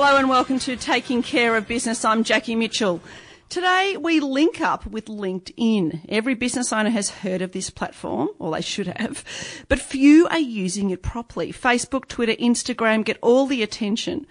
[0.00, 2.04] Hello and welcome to Taking Care of Business.
[2.04, 3.00] I'm Jackie Mitchell.
[3.48, 6.02] Today we link up with LinkedIn.
[6.08, 9.24] Every business owner has heard of this platform, or they should have,
[9.68, 11.52] but few are using it properly.
[11.52, 14.24] Facebook, Twitter, Instagram get all the attention.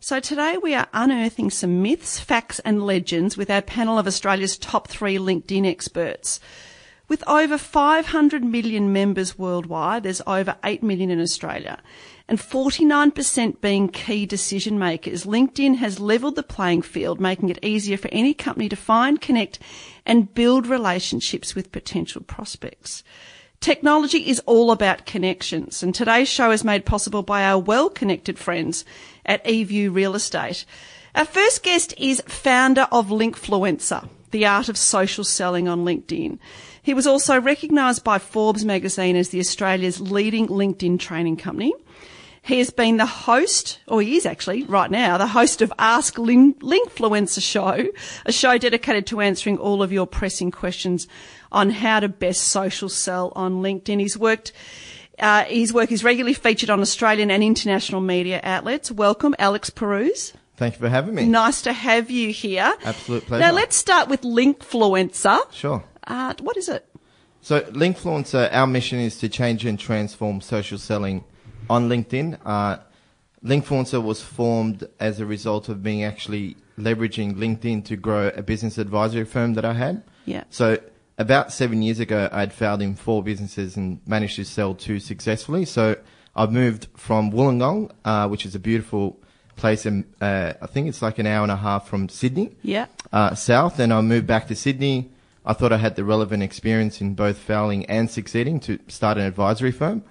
[0.00, 4.58] So today we are unearthing some myths, facts and legends with our panel of Australia's
[4.58, 6.40] top three LinkedIn experts.
[7.08, 11.78] With over 500 million members worldwide, there's over 8 million in Australia,
[12.26, 17.96] and 49% being key decision makers, LinkedIn has leveled the playing field, making it easier
[17.96, 19.60] for any company to find, connect,
[20.04, 23.04] and build relationships with potential prospects.
[23.60, 28.36] Technology is all about connections, and today's show is made possible by our well connected
[28.36, 28.84] friends
[29.24, 30.64] at eView Real Estate.
[31.14, 36.38] Our first guest is founder of Linkfluencer, the art of social selling on LinkedIn.
[36.86, 41.74] He was also recognised by Forbes magazine as the Australia's leading LinkedIn training company.
[42.42, 46.16] He has been the host, or he is actually right now, the host of Ask
[46.16, 47.88] Link- Linkfluencer Show,
[48.24, 51.08] a show dedicated to answering all of your pressing questions
[51.50, 53.98] on how to best social sell on LinkedIn.
[53.98, 54.52] He's worked,
[55.18, 58.92] uh, his work is regularly featured on Australian and international media outlets.
[58.92, 60.34] Welcome, Alex Pirouz.
[60.56, 61.26] Thank you for having me.
[61.26, 62.72] Nice to have you here.
[62.84, 63.44] Absolute pleasure.
[63.44, 65.52] Now let's start with Linkfluencer.
[65.52, 65.82] Sure.
[66.06, 66.88] Uh, what is it?
[67.40, 71.24] So, Linkfluencer, our mission is to change and transform social selling
[71.70, 72.38] on LinkedIn.
[72.44, 72.78] Uh,
[73.44, 78.78] Linkfluencer was formed as a result of me actually leveraging LinkedIn to grow a business
[78.78, 80.02] advisory firm that I had.
[80.24, 80.44] Yeah.
[80.50, 80.78] So,
[81.18, 85.64] about seven years ago, I'd failed in four businesses and managed to sell two successfully.
[85.64, 85.96] So,
[86.34, 89.18] I've moved from Wollongong, uh, which is a beautiful
[89.56, 92.56] place, and uh, I think it's like an hour and a half from Sydney.
[92.62, 92.86] Yeah.
[93.12, 95.10] uh, south, and I moved back to Sydney.
[95.46, 99.24] I thought I had the relevant experience in both failing and succeeding to start an
[99.24, 100.02] advisory firm.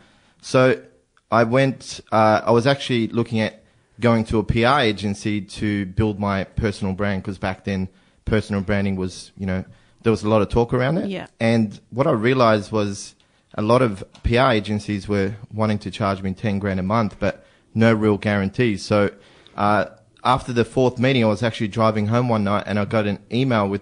[0.41, 0.81] So
[1.30, 2.00] I went.
[2.11, 3.63] Uh, I was actually looking at
[4.00, 7.89] going to a PR agency to build my personal brand because back then
[8.23, 9.63] personal branding was, you know,
[10.03, 11.09] there was a lot of talk around it.
[11.09, 11.28] Yeah.
[11.39, 13.16] And what I realized was
[13.56, 17.46] a lot of PR agencies were wanting to charge me 10 grand a month, but
[17.73, 18.84] no real guarantees.
[18.84, 19.12] So,
[19.56, 19.85] uh,
[20.23, 23.19] after the fourth meeting, I was actually driving home one night and I got an
[23.31, 23.81] email with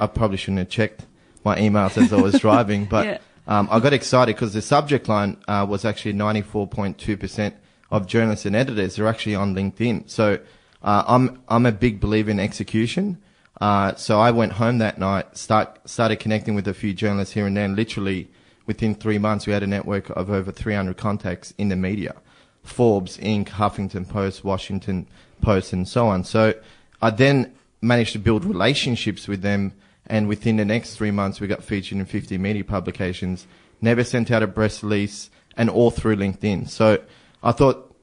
[0.00, 1.06] I probably shouldn't have checked
[1.44, 3.18] my emails as I was driving, but, Yeah.
[3.46, 7.54] um, I got excited because the subject line, uh, was actually 94.2%
[7.90, 10.08] of journalists and editors are actually on LinkedIn.
[10.08, 10.38] So,
[10.82, 13.18] uh, I'm, I'm a big believer in execution.
[13.60, 17.46] Uh, so I went home that night, start, started connecting with a few journalists here
[17.46, 18.30] and there, and literally
[18.66, 22.14] within three months we had a network of over 300 contacts in the media.
[22.62, 25.06] Forbes, Inc., Huffington Post, Washington
[25.42, 26.24] Post, and so on.
[26.24, 26.54] So
[27.02, 29.72] I then managed to build relationships with them,
[30.06, 33.46] and within the next three months we got featured in 50 media publications,
[33.80, 36.68] never sent out a press release, and all through LinkedIn.
[36.68, 37.02] So
[37.42, 37.94] I thought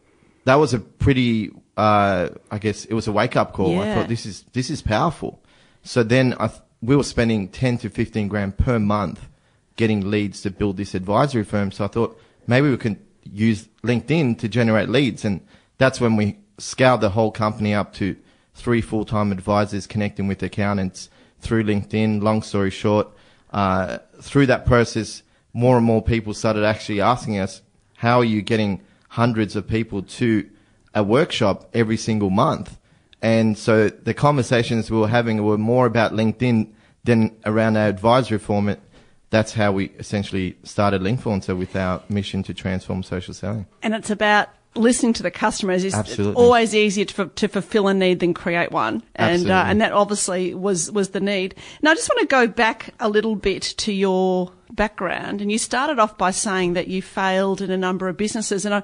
[0.46, 3.80] that was a pretty, uh, I guess it was a wake up call.
[3.82, 5.42] I thought this is, this is powerful.
[5.84, 9.28] So then I, th- we were spending 10 to 15 grand per month
[9.76, 11.72] getting leads to build this advisory firm.
[11.72, 15.24] So I thought maybe we can use LinkedIn to generate leads.
[15.24, 15.42] And
[15.78, 18.16] that's when we scaled the whole company up to
[18.58, 21.10] three full-time advisors connecting with accountants
[21.40, 22.22] through LinkedIn.
[22.24, 23.08] Long story short,
[23.52, 25.22] uh, through that process,
[25.54, 27.62] more and more people started actually asking us,
[27.98, 30.50] how are you getting hundreds of people to
[30.94, 32.78] a workshop every single month?
[33.22, 36.72] And so the conversations we were having were more about LinkedIn
[37.04, 38.80] than around our advisory format.
[39.30, 43.68] That's how we essentially started Linkfluencer with our mission to transform social selling.
[43.84, 45.86] and it's about listening to the customers.
[45.94, 46.36] Absolutely.
[46.36, 50.54] always easier to, to fulfill a need than create one, and uh, and that obviously
[50.54, 51.56] was was the need.
[51.82, 55.58] Now I just want to go back a little bit to your background, and you
[55.58, 58.84] started off by saying that you failed in a number of businesses, and I'm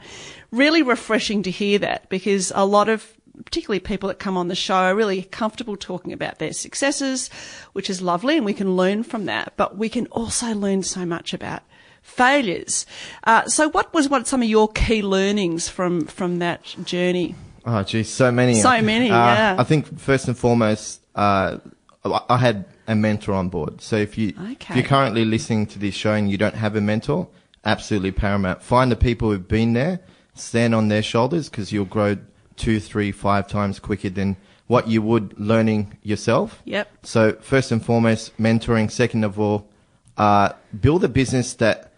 [0.51, 4.55] really refreshing to hear that because a lot of particularly people that come on the
[4.55, 7.29] show are really comfortable talking about their successes,
[7.73, 9.53] which is lovely, and we can learn from that.
[9.57, 11.63] But we can also learn so much about
[12.03, 12.85] failures.
[13.23, 17.35] Uh, so, what was what some of your key learnings from from that journey?
[17.65, 18.55] Oh, geez, so many.
[18.55, 19.55] So many, Uh, yeah.
[19.57, 21.57] I think first and foremost, uh,
[22.03, 23.81] I had a mentor on board.
[23.81, 26.81] So if you if you're currently listening to this show and you don't have a
[26.81, 27.29] mentor,
[27.63, 28.61] absolutely paramount.
[28.61, 30.01] Find the people who've been there,
[30.35, 32.17] stand on their shoulders because you'll grow
[32.57, 34.35] two, three, five times quicker than
[34.67, 36.61] what you would learning yourself.
[36.65, 36.89] Yep.
[37.03, 38.91] So first and foremost, mentoring.
[38.91, 39.69] Second of all,
[40.17, 40.49] uh,
[40.79, 41.92] build a business that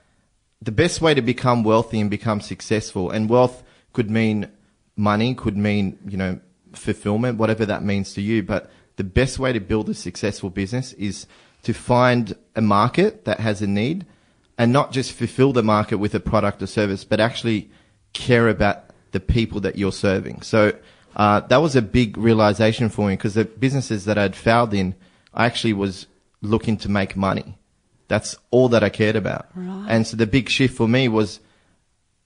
[0.66, 3.64] the best way to become wealthy and become successful, and wealth
[3.94, 4.50] could mean
[4.98, 6.40] money, could mean, you know,
[6.74, 8.42] fulfillment, whatever that means to you.
[8.42, 11.28] But the best way to build a successful business is
[11.64, 14.06] to find a market that has a need
[14.58, 17.70] and not just fulfill the market with a product or service, but actually
[18.14, 20.42] care about the people that you're serving.
[20.42, 20.74] So
[21.16, 24.96] uh, that was a big realization for me because the businesses that I'd failed in,
[25.34, 26.08] I actually was
[26.42, 27.58] looking to make money.
[28.08, 29.48] That's all that I cared about.
[29.56, 29.88] Right.
[29.90, 31.40] And so the big shift for me was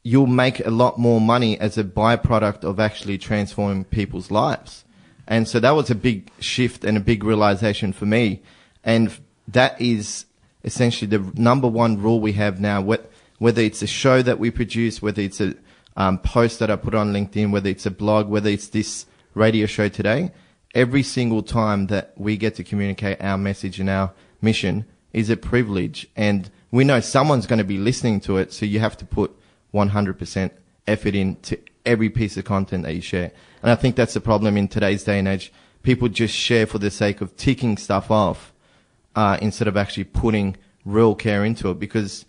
[0.03, 4.85] you'll make a lot more money as a byproduct of actually transforming people's lives.
[5.27, 8.41] And so that was a big shift and a big realization for me.
[8.83, 9.15] And
[9.47, 10.25] that is
[10.63, 15.01] essentially the number one rule we have now, whether it's a show that we produce,
[15.01, 15.53] whether it's a
[15.95, 19.65] um, post that I put on LinkedIn, whether it's a blog, whether it's this radio
[19.65, 20.31] show today,
[20.73, 25.37] every single time that we get to communicate our message and our mission is a
[25.37, 26.07] privilege.
[26.15, 28.53] And we know someone's going to be listening to it.
[28.53, 29.35] So you have to put
[29.73, 30.51] 100%
[30.87, 33.31] effort into every piece of content that you share.
[33.61, 35.51] And I think that's the problem in today's day and age.
[35.83, 38.53] People just share for the sake of ticking stuff off,
[39.15, 42.25] uh, instead of actually putting real care into it because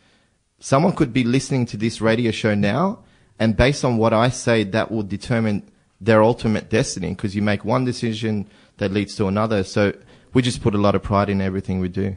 [0.59, 2.99] someone could be listening to this radio show now
[3.39, 7.65] and based on what I say, that will determine their ultimate destiny because you make
[7.65, 8.47] one decision
[8.77, 9.65] that leads to another.
[9.65, 9.95] So
[10.35, 12.17] we just put a lot of pride in everything we do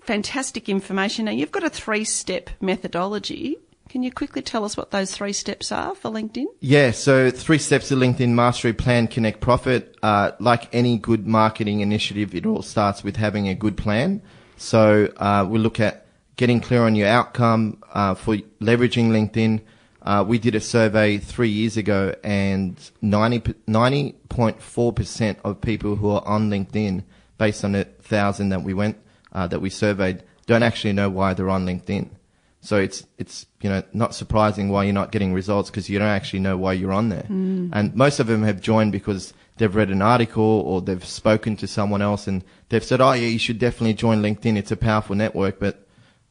[0.00, 1.26] fantastic information.
[1.26, 3.58] Now, you've got a three-step methodology.
[3.90, 6.46] Can you quickly tell us what those three steps are for LinkedIn?
[6.60, 9.96] Yeah, so three steps to LinkedIn mastery plan, connect, profit.
[10.02, 14.22] Uh, like any good marketing initiative, it all starts with having a good plan.
[14.56, 15.99] So uh, we look at
[16.40, 19.60] getting clear on your outcome uh, for leveraging LinkedIn.
[20.00, 26.48] Uh, we did a survey three years ago, and 90.4% of people who are on
[26.48, 27.04] LinkedIn,
[27.36, 28.96] based on the thousand that we went
[29.34, 32.08] uh, that we surveyed, don't actually know why they're on LinkedIn.
[32.62, 36.08] So it's it's you know not surprising why you're not getting results because you don't
[36.08, 37.26] actually know why you're on there.
[37.28, 37.68] Mm.
[37.74, 41.66] And most of them have joined because they've read an article or they've spoken to
[41.66, 44.56] someone else and they've said, "Oh yeah, you should definitely join LinkedIn.
[44.56, 45.86] It's a powerful network." But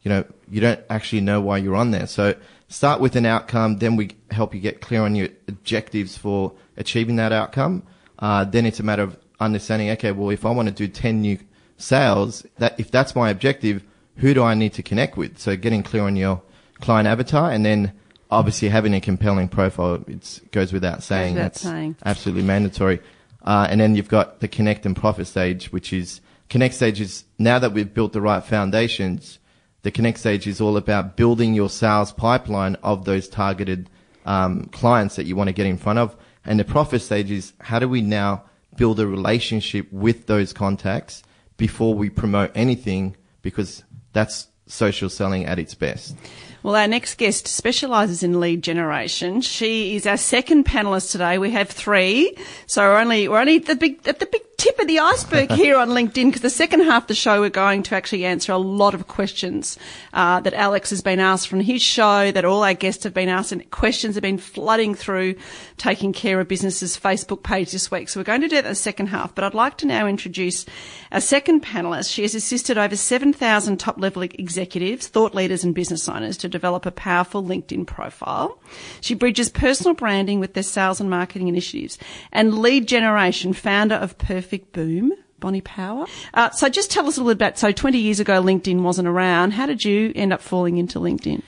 [0.09, 2.07] you know, you don't actually know why you're on there.
[2.07, 2.33] So
[2.67, 7.17] start with an outcome, then we help you get clear on your objectives for achieving
[7.17, 7.83] that outcome.
[8.17, 11.21] Uh, then it's a matter of understanding, okay, well, if I want to do 10
[11.21, 11.37] new
[11.77, 13.83] sales, that, if that's my objective,
[14.15, 15.37] who do I need to connect with?
[15.37, 16.41] So getting clear on your
[16.81, 17.93] client avatar and then
[18.31, 21.35] obviously having a compelling profile, it goes without saying.
[21.35, 21.95] Goes without saying.
[22.03, 22.99] absolutely mandatory.
[23.43, 26.19] Uh, and then you've got the connect and profit stage, which is
[26.49, 29.37] connect stage is now that we've built the right foundations,
[29.81, 33.89] the Connect stage is all about building your sales pipeline of those targeted
[34.25, 36.15] um, clients that you want to get in front of.
[36.45, 38.43] And the profit stage is how do we now
[38.75, 41.23] build a relationship with those contacts
[41.57, 43.83] before we promote anything because
[44.13, 46.15] that's social selling at its best.
[46.61, 49.41] Well, our next guest specialises in lead generation.
[49.41, 51.37] She is our second panellist today.
[51.37, 54.77] We have three, so we're only we're only at the big at the big tip
[54.77, 57.81] of the iceberg here on LinkedIn because the second half of the show we're going
[57.81, 59.79] to actually answer a lot of questions
[60.11, 63.29] uh, that Alex has been asked from his show, that all our guests have been
[63.29, 65.35] asked, and questions have been flooding through
[65.77, 68.09] taking care of businesses Facebook page this week.
[68.09, 69.33] So we're going to do that in the second half.
[69.33, 70.65] But I'd like to now introduce
[71.13, 72.11] our second panelist.
[72.11, 76.85] She has assisted over 7,000 top level executives, thought leaders, and business owners to develop
[76.85, 78.59] a powerful LinkedIn profile.
[78.99, 81.97] She bridges personal branding with their sales and marketing initiatives
[82.33, 85.13] and lead generation, founder of Perfect Perfect Boom.
[85.39, 86.07] Bonnie Power.
[86.33, 89.51] Uh, so just tell us a little bit so 20 years ago LinkedIn wasn't around.
[89.51, 91.43] How did you end up falling into LinkedIn?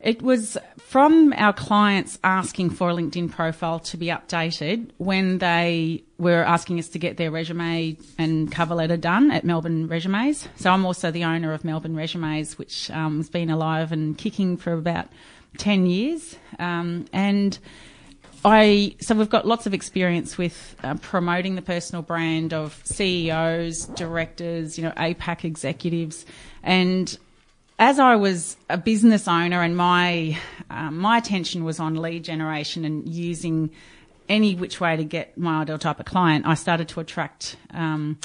[0.00, 6.04] It was from our clients asking for a LinkedIn profile to be updated when they
[6.18, 10.48] were asking us to get their resume and cover letter done at Melbourne Resumes.
[10.54, 14.56] So I'm also the owner of Melbourne Resumes, which um, has been alive and kicking
[14.56, 15.08] for about
[15.58, 16.36] 10 years.
[16.60, 17.58] Um, and
[18.44, 23.86] I so we've got lots of experience with uh, promoting the personal brand of CEOs,
[23.86, 26.26] directors, you know, APAC executives,
[26.62, 27.16] and
[27.78, 30.38] as I was a business owner and my
[30.70, 33.70] uh, my attention was on lead generation and using
[34.28, 37.56] any which way to get my ideal type of client, I started to attract.
[37.72, 38.18] Um,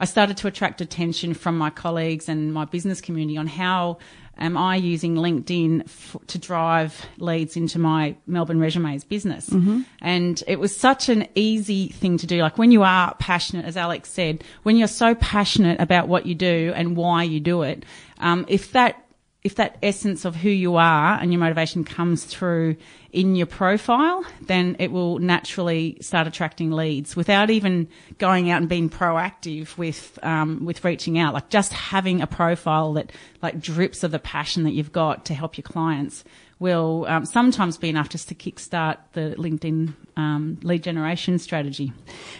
[0.00, 3.98] I started to attract attention from my colleagues and my business community on how
[4.38, 9.48] am I using LinkedIn f- to drive leads into my Melbourne Resumes business?
[9.50, 9.82] Mm-hmm.
[10.00, 12.40] And it was such an easy thing to do.
[12.40, 16.34] Like when you are passionate, as Alex said, when you're so passionate about what you
[16.34, 17.84] do and why you do it,
[18.18, 19.04] um, if that
[19.48, 22.76] if that essence of who you are and your motivation comes through
[23.12, 27.88] in your profile, then it will naturally start attracting leads without even
[28.18, 31.32] going out and being proactive with um, with reaching out.
[31.32, 35.34] Like just having a profile that like drips of the passion that you've got to
[35.34, 36.24] help your clients
[36.58, 41.92] will um, sometimes be enough just to kickstart the LinkedIn um, lead generation strategy.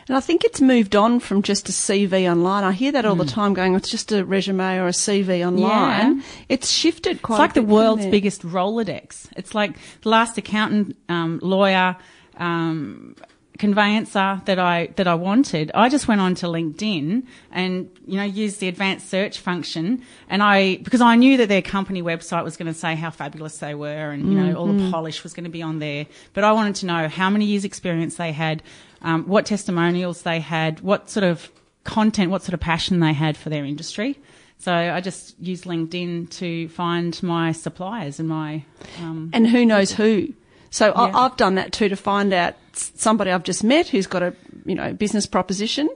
[0.09, 2.65] And I think it's moved on from just a CV online.
[2.65, 3.19] I hear that all mm.
[3.19, 3.31] the hmm.
[3.31, 6.17] time going, it's just a resume or a CV online.
[6.17, 6.23] Yeah.
[6.49, 9.29] It's shifted quite It's like the world's biggest Rolodex.
[9.37, 11.97] It's like the last accountant, um, lawyer,
[12.37, 13.15] um,
[13.59, 18.25] conveyancer that I that I wanted, I just went on to LinkedIn and you know
[18.25, 22.57] used the advanced search function, and I because I knew that their company website was
[22.57, 24.91] going to say how fabulous they were, and you know all the mm-hmm.
[24.91, 27.65] polish was going to be on there, but I wanted to know how many years
[27.65, 28.63] experience they had,
[29.03, 31.51] um, what testimonials they had, what sort of
[31.85, 34.19] content, what sort of passion they had for their industry.
[34.59, 38.65] So I just used LinkedIn to find my suppliers and my
[39.01, 40.35] um, and who knows who.
[40.71, 41.11] So yeah.
[41.15, 44.75] I've done that too to find out somebody I've just met who's got a you
[44.75, 45.89] know business proposition,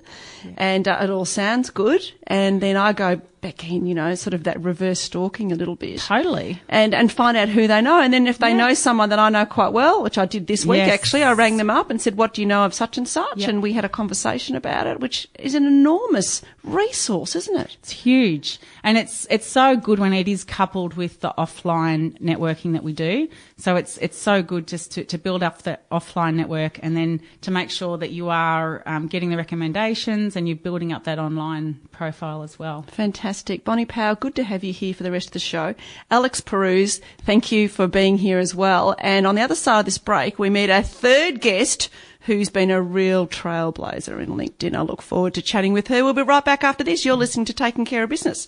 [0.44, 0.52] yeah.
[0.56, 4.34] and uh, it all sounds good, and then I go back in, you know, sort
[4.34, 5.98] of that reverse stalking a little bit.
[5.98, 6.62] Totally.
[6.68, 8.56] And and find out who they know, and then if they yeah.
[8.56, 10.92] know someone that I know quite well, which I did this week yes.
[10.92, 13.38] actually, I rang them up and said, "What do you know of such and such?"
[13.38, 13.48] Yep.
[13.48, 17.76] And we had a conversation about it, which is an enormous resource, isn't it?
[17.80, 22.72] It's huge, and it's it's so good when it is coupled with the offline networking
[22.72, 23.28] that we do.
[23.58, 26.97] So it's it's so good just to to build up the offline network work and
[26.97, 31.05] then to make sure that you are um, getting the recommendations and you're building up
[31.05, 32.83] that online profile as well.
[32.83, 33.64] Fantastic.
[33.64, 35.75] Bonnie Power, good to have you here for the rest of the show.
[36.11, 38.95] Alex Pirouz, thank you for being here as well.
[38.99, 41.88] And on the other side of this break, we meet our third guest
[42.23, 44.76] who's been a real trailblazer in LinkedIn.
[44.76, 46.05] I look forward to chatting with her.
[46.05, 47.05] We'll be right back after this.
[47.05, 48.47] You're listening to Taking Care of Business.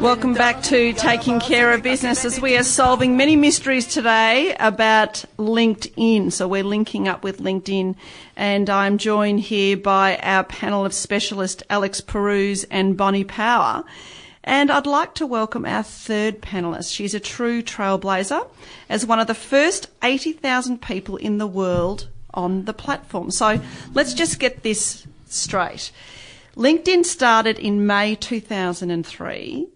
[0.00, 5.26] Welcome back to Taking Care of Business as we are solving many mysteries today about
[5.36, 6.32] LinkedIn.
[6.32, 7.96] So we're linking up with LinkedIn
[8.34, 13.84] and I'm joined here by our panel of specialists, Alex Pirouz and Bonnie Power.
[14.42, 16.94] And I'd like to welcome our third panelist.
[16.94, 18.48] She's a true trailblazer
[18.88, 23.30] as one of the first 80,000 people in the world on the platform.
[23.30, 23.60] So
[23.92, 25.92] let's just get this straight.
[26.56, 29.68] LinkedIn started in May 2003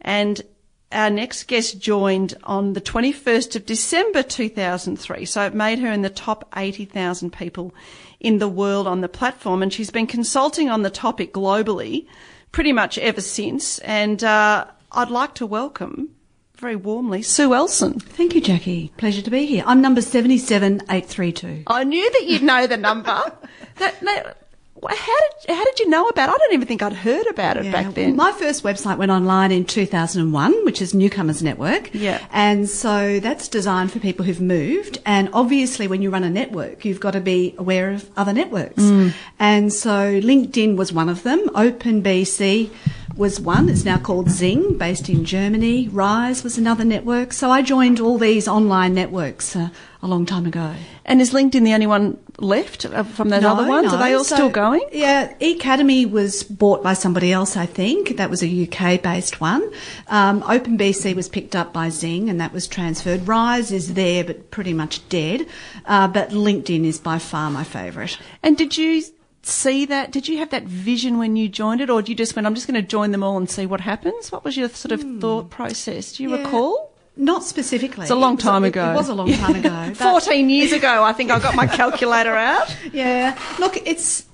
[0.00, 0.42] and
[0.90, 5.24] our next guest joined on the 21st of December 2003.
[5.26, 7.74] So it made her in the top 80,000 people
[8.20, 9.62] in the world on the platform.
[9.62, 12.06] And she's been consulting on the topic globally
[12.52, 13.78] pretty much ever since.
[13.80, 16.14] And uh, I'd like to welcome
[16.56, 18.02] very warmly Sue Ellson.
[18.02, 18.90] Thank you, Jackie.
[18.96, 19.62] Pleasure to be here.
[19.66, 21.64] I'm number 77832.
[21.66, 23.32] I knew that you'd know the number.
[23.76, 24.47] that, that
[24.96, 26.28] how did how did you know about?
[26.28, 26.32] it?
[26.32, 27.72] I don't even think I'd heard about it yeah.
[27.72, 28.16] back then.
[28.16, 31.90] My first website went online in 2001, which is Newcomers Network.
[31.94, 32.24] Yeah.
[32.32, 34.98] And so that's designed for people who've moved.
[35.04, 38.82] And obviously, when you run a network, you've got to be aware of other networks.
[38.82, 39.14] Mm.
[39.38, 41.48] And so LinkedIn was one of them.
[41.50, 42.70] OpenBC
[43.18, 43.68] was one.
[43.68, 45.88] It's now called XING, based in Germany.
[45.88, 47.32] Ryze was another network.
[47.32, 49.70] So I joined all these online networks uh,
[50.02, 50.74] a long time ago.
[51.04, 53.92] And is LinkedIn the only one left uh, from those no, other ones?
[53.92, 53.98] No.
[53.98, 54.82] Are they all so, still going?
[54.92, 58.16] Yeah, Ecademy was bought by somebody else, I think.
[58.16, 59.70] That was a UK based one.
[60.08, 63.20] Um, OpenBC was picked up by XING and that was transferred.
[63.22, 65.46] Ryze is there but pretty much dead.
[65.84, 68.18] Uh, but LinkedIn is by far my favourite.
[68.42, 69.02] And did you
[69.42, 70.12] see that?
[70.12, 72.54] Did you have that vision when you joined it, or did you just went, I'm
[72.54, 74.30] just going to join them all and see what happens?
[74.30, 75.20] What was your sort of hmm.
[75.20, 76.12] thought process?
[76.12, 76.42] Do you yeah.
[76.42, 76.87] recall?
[77.18, 78.02] Not specifically.
[78.02, 78.90] It's a long time it ago.
[78.90, 79.94] It, it was a long time ago.
[79.94, 82.74] 14 years ago, I think I got my calculator out.
[82.92, 83.38] Yeah.
[83.58, 84.24] Look, it's.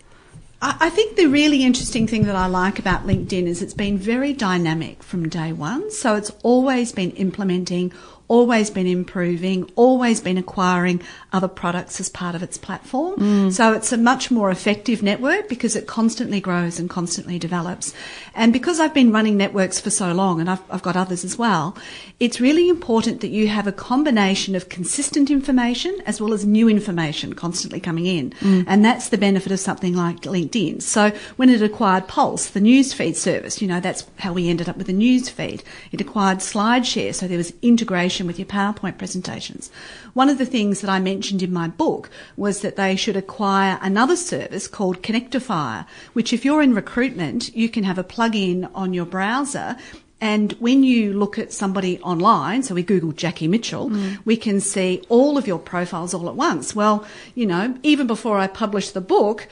[0.62, 4.32] I think the really interesting thing that I like about LinkedIn is it's been very
[4.32, 5.90] dynamic from day one.
[5.90, 7.92] So it's always been implementing
[8.28, 11.02] always been improving, always been acquiring
[11.32, 13.18] other products as part of its platform.
[13.18, 13.52] Mm.
[13.52, 17.92] So it's a much more effective network because it constantly grows and constantly develops.
[18.34, 21.36] And because I've been running networks for so long and I've, I've got others as
[21.36, 21.76] well,
[22.18, 26.68] it's really important that you have a combination of consistent information as well as new
[26.68, 28.30] information constantly coming in.
[28.30, 28.64] Mm.
[28.66, 30.80] And that's the benefit of something like LinkedIn.
[30.80, 34.76] So when it acquired Pulse, the newsfeed service, you know, that's how we ended up
[34.76, 35.62] with the news feed.
[35.92, 39.70] It acquired SlideShare, so there was integration with your PowerPoint presentations.
[40.12, 43.78] One of the things that I mentioned in my book was that they should acquire
[43.82, 48.94] another service called Connectifier, which if you're in recruitment, you can have a plug-in on
[48.94, 49.76] your browser
[50.20, 54.18] and when you look at somebody online, so we Google Jackie Mitchell, mm.
[54.24, 56.74] we can see all of your profiles all at once.
[56.74, 57.04] Well,
[57.34, 59.48] you know, even before I published the book,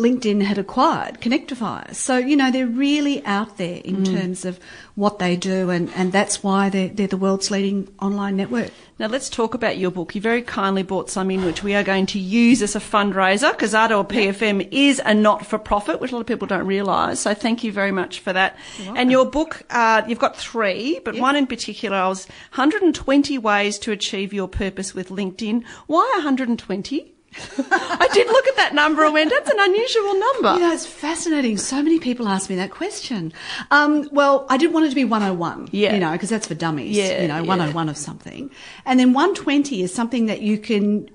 [0.00, 1.94] LinkedIn had acquired Connectifier.
[1.94, 4.58] So, you know, they're really out there in terms of
[4.94, 8.70] what they do, and, and that's why they're, they're the world's leading online network.
[8.98, 10.14] Now let's talk about your book.
[10.14, 13.52] You very kindly bought some in which we are going to use as a fundraiser
[13.52, 17.20] because RPP FM is a not-for-profit, which a lot of people don't realise.
[17.20, 18.56] So thank you very much for that.
[18.96, 23.78] And your book, uh, you've got three, but one in particular, I was 120 ways
[23.80, 25.64] to achieve your purpose with LinkedIn.
[25.86, 27.14] Why 120?
[27.36, 30.54] I did look at that number and went, that's an unusual number.
[30.54, 31.58] You know, it's fascinating.
[31.58, 33.32] So many people ask me that question.
[33.70, 35.94] Um, well, I did want it to be 101, Yeah.
[35.94, 37.42] you know, because that's for dummies, Yeah, you know, yeah.
[37.42, 38.50] 101 of something.
[38.84, 41.08] And then 120 is something that you can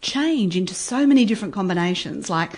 [0.00, 2.52] change into so many different combinations, like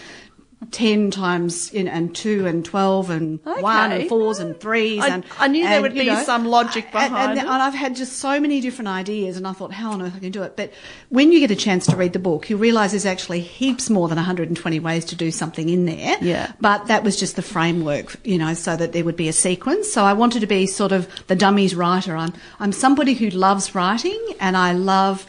[0.70, 5.00] 10 times in, and 2 and 12 and 1 and 4s and 3s.
[5.00, 7.42] I- and, I knew there and, would you be some logic and- behind and, it.
[7.50, 10.18] and I've had just so many different ideas and I thought, how on earth I
[10.18, 10.56] can do it?
[10.56, 10.72] But
[11.08, 14.06] when you get a chance to read the book, you realise there's actually heaps more
[14.08, 16.16] than 120 ways to do something in there.
[16.20, 16.52] Yeah.
[16.60, 19.90] But that was just the framework, you know, so that there would be a sequence.
[19.90, 22.14] So I wanted to be sort of the dummies writer.
[22.14, 25.26] I'm, I'm somebody who loves writing and I love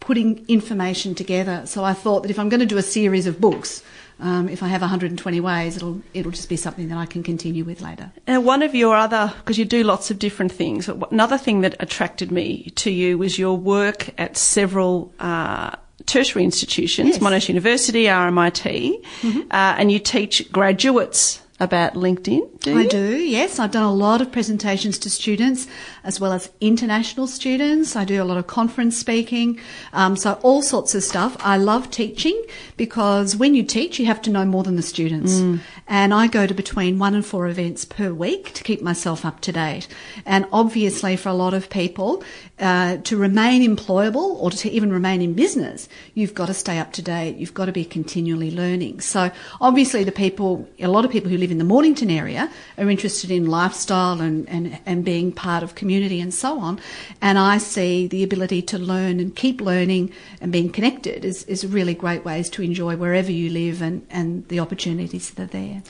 [0.00, 1.62] putting information together.
[1.64, 3.82] So I thought that if I'm going to do a series of books,
[4.18, 7.64] um, if I have 120 ways, it'll it'll just be something that I can continue
[7.64, 8.10] with later.
[8.26, 11.76] Now, one of your other, because you do lots of different things, another thing that
[11.80, 17.18] attracted me to you was your work at several uh, tertiary institutions, Yes.
[17.18, 22.60] Monash University, RMIT, uh, and you teach graduates about LinkedIn.
[22.60, 23.58] Do I do, yes.
[23.58, 25.66] I've done a lot of presentations to students
[26.06, 27.96] as well as international students.
[27.96, 29.60] I do a lot of conference speaking,
[29.92, 31.36] um, so all sorts of stuff.
[31.40, 32.40] I love teaching
[32.76, 35.40] because when you teach, you have to know more than the students.
[35.88, 39.40] And I go to between one and four events per week to keep myself up
[39.42, 39.88] to date.
[40.24, 42.22] And obviously, for a lot of people,
[42.58, 46.92] uh, to remain employable or to even remain in business, you've got to stay up
[46.92, 47.36] to date.
[47.36, 49.00] You've got to be continually learning.
[49.00, 52.88] So obviously, the people, a lot of people who live in the Mornington area are
[52.88, 56.80] interested in lifestyle and, and, and being part of community and so on.
[57.20, 61.66] And I see the ability to learn and keep learning and being connected is, is
[61.66, 65.82] really great ways to enjoy wherever you live and, and the opportunities that are there.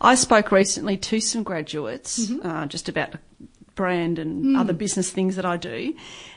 [0.00, 3.14] I spoke recently to some graduates uh, just about
[3.74, 5.94] brand and other business things that I do.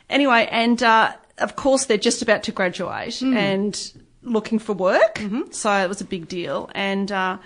[0.09, 5.19] Anyway, and uh, of course they're just about to graduate and looking for work,
[5.51, 6.69] so it was a big deal.
[6.75, 7.37] And uh,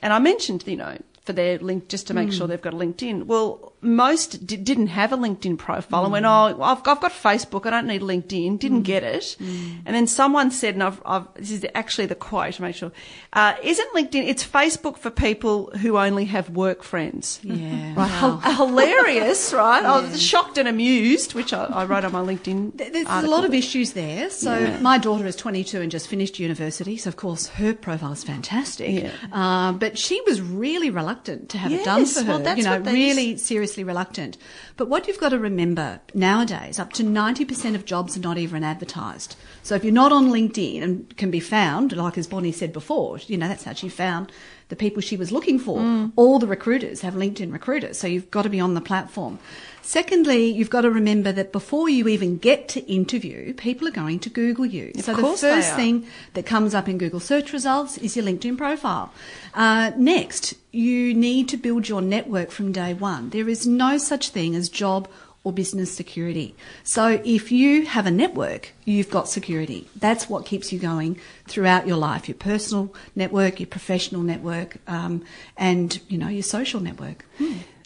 [0.00, 2.76] and I mentioned, you know, for their link just to make sure they've got a
[2.76, 3.24] LinkedIn.
[3.24, 7.66] Well, most d- didn't have a LinkedIn profile and went, oh, I've, I've got Facebook,
[7.66, 8.58] I don't need LinkedIn.
[8.58, 9.36] Didn't get it.
[9.40, 12.92] And then someone said, and I've, I've, this is actually the quote to make sure,
[13.32, 17.40] uh, isn't LinkedIn, it's Facebook for people who only have work friends.
[17.42, 17.94] Yeah.
[17.94, 18.38] Right, wow.
[18.38, 19.84] Hil- hilarious, right?
[19.84, 22.76] I was shocked and amused, which I, I wrote on my LinkedIn.
[22.76, 24.30] There's a lot of issues there.
[24.30, 26.96] So my daughter is 22 and just finished university.
[26.96, 29.04] So of course her profile is fantastic.
[29.04, 29.12] Yeah.
[29.32, 32.28] Uh, but she was really reluctant to have it done for her.
[32.28, 33.36] well, that's you know, really
[33.76, 34.38] reluctant.
[34.76, 38.64] But what you've got to remember nowadays, up to 90% of jobs are not even
[38.64, 39.36] advertised.
[39.62, 43.18] So if you're not on LinkedIn and can be found, like as Bonnie said before,
[43.18, 44.32] you know, that's how she found
[44.68, 46.10] the people she was looking for.
[46.16, 47.98] All the recruiters have LinkedIn recruiters.
[47.98, 49.38] So you've got to be on the platform.
[49.82, 54.18] Secondly, you've got to remember that before you even get to interview, people are going
[54.18, 54.92] to Google you.
[54.96, 59.10] so the first thing that comes up in Google search results is your LinkedIn profile.
[59.54, 63.30] Uh, next, you need to build your network from day one.
[63.30, 65.08] There is no such thing as job
[65.44, 66.54] or business security.
[66.82, 69.88] So if you have a network, you've got security.
[69.96, 75.24] That's what keeps you going throughout your life, your personal network, your professional network, um,
[75.56, 77.24] and, you know, your social network.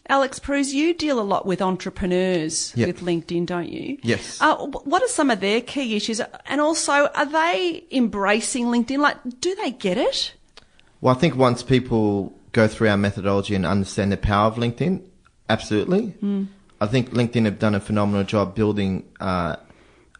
[0.09, 2.87] Alex Pirouz, you deal a lot with entrepreneurs Yep.
[2.87, 3.97] with LinkedIn, don't you?
[4.01, 4.37] Yes.
[4.41, 6.19] Uh, what are some of their key issues?
[6.47, 8.97] And also, are they embracing LinkedIn?
[8.97, 10.33] Like, do they get it?
[10.99, 15.01] Well, I think once people go through our methodology and understand the power of LinkedIn,
[15.49, 16.13] absolutely.
[16.83, 19.55] I think LinkedIn have done a phenomenal job building uh,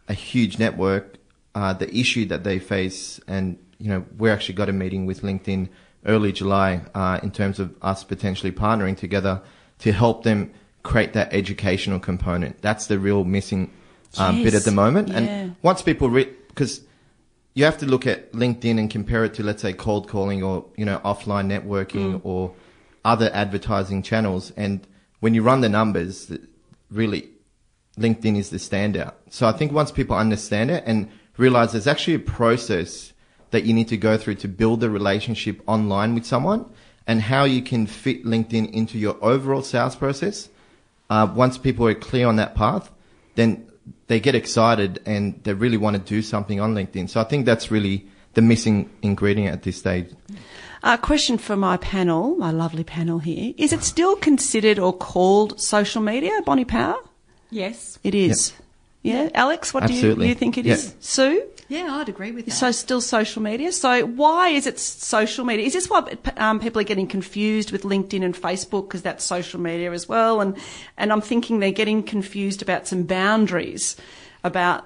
[0.08, 1.18] a huge network.
[1.54, 5.20] Uh, the issue that they face, and you know, we actually got a meeting with
[5.20, 5.68] LinkedIn
[6.06, 9.42] early July uh, in terms of us potentially partnering together
[9.78, 10.50] to help them
[10.82, 12.60] create that educational component.
[12.62, 13.70] That's the real missing
[14.16, 15.08] uh, bit at the moment.
[15.08, 15.18] Yeah.
[15.18, 16.80] And once people read, because
[17.52, 20.64] you have to look at LinkedIn and compare it to, let's say, cold calling or,
[20.76, 22.54] you know, offline networking or
[23.04, 24.50] other advertising channels.
[24.56, 24.86] And
[25.20, 26.32] when you run the numbers,
[26.94, 27.28] really,
[27.98, 29.14] LinkedIn is the standout.
[29.30, 33.12] So I think once people understand it and realize there's actually a process
[33.50, 36.64] that you need to go through to build a relationship online with someone
[37.06, 40.48] and how you can fit LinkedIn into your overall sales process.
[41.10, 42.90] Uh, once people are clear on that path,
[43.34, 43.70] then
[44.06, 47.08] they get excited and they really want to do something on LinkedIn.
[47.08, 50.08] So I think that's really the missing ingredient at this stage.
[50.86, 53.54] A question for my panel, my lovely panel here.
[53.56, 56.96] Is it still considered or called social media, Bonnie Power?
[57.50, 57.98] Yes.
[58.04, 58.52] It is.
[59.02, 59.30] Yeah.
[59.34, 60.28] Alex, what do you, Absolutely.
[60.28, 60.74] you think it Yeah.
[60.74, 60.94] is?
[61.00, 61.42] Sue?
[61.68, 62.52] Yeah, I'd agree with that.
[62.52, 63.72] So still social media.
[63.72, 65.64] So why is it social media?
[65.64, 69.58] Is this why um, people are getting confused with LinkedIn and Facebook because that's social
[69.60, 70.42] media as well?
[70.42, 70.54] And
[70.98, 73.96] and I'm thinking they're getting confused about some boundaries
[74.42, 74.84] about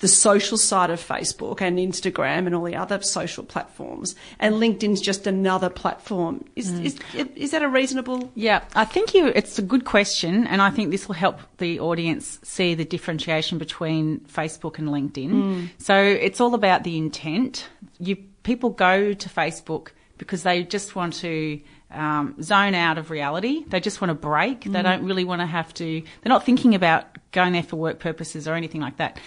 [0.00, 4.14] the social side of Facebook and Instagram and all the other social platforms.
[4.38, 6.44] And LinkedIn's just another platform.
[6.56, 6.84] Is mm.
[6.84, 6.98] is
[7.36, 8.30] is that a reasonable?
[8.34, 9.26] Yeah, I think you.
[9.26, 13.58] It's a good question, and I think this will help the audience see the differentiation
[13.58, 15.30] between Facebook and LinkedIn.
[15.30, 15.68] Mm.
[15.78, 17.68] So it's all about the intent.
[17.98, 21.60] You people go to Facebook because they just want to
[21.90, 23.64] um, zone out of reality.
[23.68, 24.64] They just want to break.
[24.64, 24.82] They mm.
[24.82, 26.00] don't really want to have to.
[26.00, 29.18] They're not thinking about going there for work purposes or anything like that.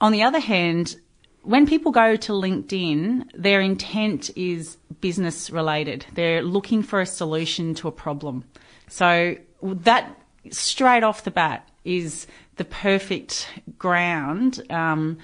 [0.00, 0.96] On the other hand,
[1.42, 6.06] when people go to LinkedIn, their intent is business related.
[6.14, 8.44] They're looking for a solution to a problem.
[8.88, 10.16] So that
[10.50, 14.62] straight off the bat is the perfect ground.
[14.70, 15.18] Um,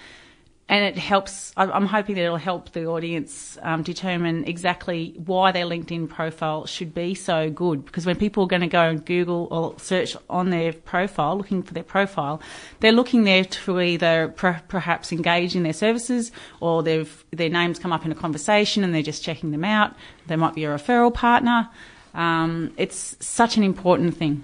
[0.69, 5.65] and it helps, I'm hoping that it'll help the audience um, determine exactly why their
[5.65, 7.85] LinkedIn profile should be so good.
[7.85, 11.63] Because when people are going to go and Google or search on their profile, looking
[11.63, 12.43] for their profile,
[12.81, 17.79] they're looking there to either per- perhaps engage in their services or they've, their names
[17.79, 19.95] come up in a conversation and they're just checking them out.
[20.27, 21.71] They might be a referral partner.
[22.13, 24.43] Um, it's such an important thing.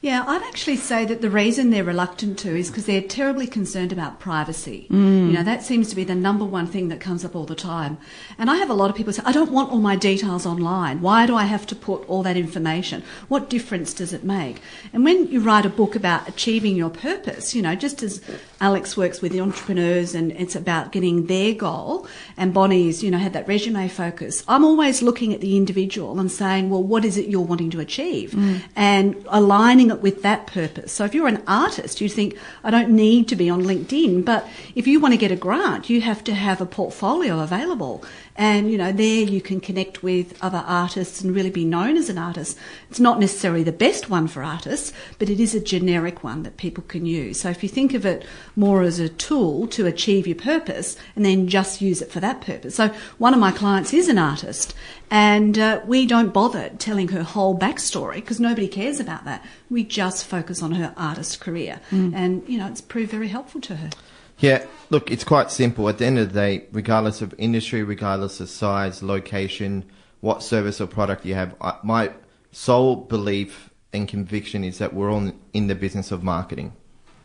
[0.00, 3.92] Yeah, I'd actually say that the reason they're reluctant to is because they're terribly concerned
[3.92, 4.86] about privacy.
[4.90, 5.26] Mm.
[5.26, 7.56] You know, that seems to be the number one thing that comes up all the
[7.56, 7.98] time.
[8.38, 11.00] And I have a lot of people say, I don't want all my details online.
[11.00, 13.02] Why do I have to put all that information?
[13.26, 14.62] What difference does it make?
[14.92, 18.22] And when you write a book about achieving your purpose, you know, just as
[18.60, 22.06] Alex works with the entrepreneurs and it's about getting their goal,
[22.36, 26.30] and Bonnie's, you know, had that resume focus, I'm always looking at the individual and
[26.30, 28.36] saying, well, what is it you're wanting to achieve?
[28.76, 30.92] And aligning it with that purpose.
[30.92, 34.48] So if you're an artist, you think, I don't need to be on LinkedIn, but
[34.74, 38.04] if you want to get a grant, you have to have a portfolio available.
[38.36, 42.08] And, you know, there you can connect with other artists and really be known as
[42.08, 42.56] an artist.
[42.88, 46.56] It's not necessarily the best one for artists, but it is a generic one that
[46.56, 47.40] people can use.
[47.40, 51.24] So if you think of it more as a tool to achieve your purpose and
[51.24, 52.76] then just use it for that purpose.
[52.76, 54.72] So one of my clients is an artist
[55.10, 59.44] and uh, we don't bother telling her whole backstory because nobody cares about that.
[59.70, 61.80] We just focus on her artist career.
[62.14, 63.90] And, you know, it's proved very helpful to her.
[64.38, 65.88] Yeah, look, it's quite simple.
[65.88, 69.84] At the end of the day, regardless of industry, regardless of size, location,
[70.20, 72.12] what service or product you have, I, my
[72.52, 76.72] sole belief and conviction is that we're all in the business of marketing,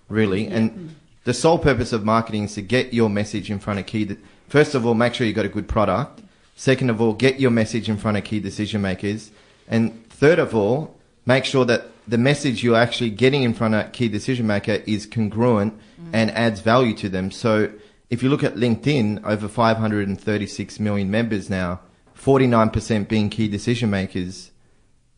[0.10, 0.48] really.
[0.48, 4.18] And the sole purpose of marketing is to get your message in front of key.
[4.48, 6.22] First of all, make sure you've got a good product.
[6.56, 9.32] Second of all, get your message in front of key decision makers.
[9.68, 13.92] And third of all, make sure that the message you're actually getting in front of
[13.92, 16.10] key decision maker is congruent mm.
[16.14, 17.32] and adds value to them.
[17.32, 17.72] So
[18.10, 21.80] if you look at LinkedIn, over 536 million members now,
[22.18, 24.52] 49% being key decision makers.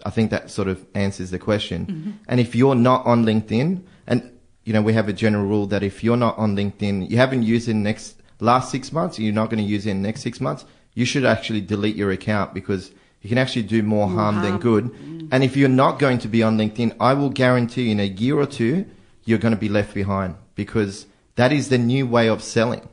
[0.05, 1.85] I think that sort of answers the question.
[1.85, 2.11] Mm-hmm.
[2.27, 4.31] And if you're not on LinkedIn, and
[4.63, 7.43] you know, we have a general rule that if you're not on LinkedIn, you haven't
[7.43, 10.01] used it in the next last six months, you're not going to use it in
[10.01, 13.83] the next six months, you should actually delete your account because you can actually do
[13.83, 14.61] more, harm, than harm.
[14.61, 15.27] good.
[15.31, 18.37] And if you're not going to be on LinkedIn, I will guarantee in a year
[18.37, 18.85] or two,
[19.23, 21.05] you're going to be left behind because
[21.35, 22.87] that is the new way of selling.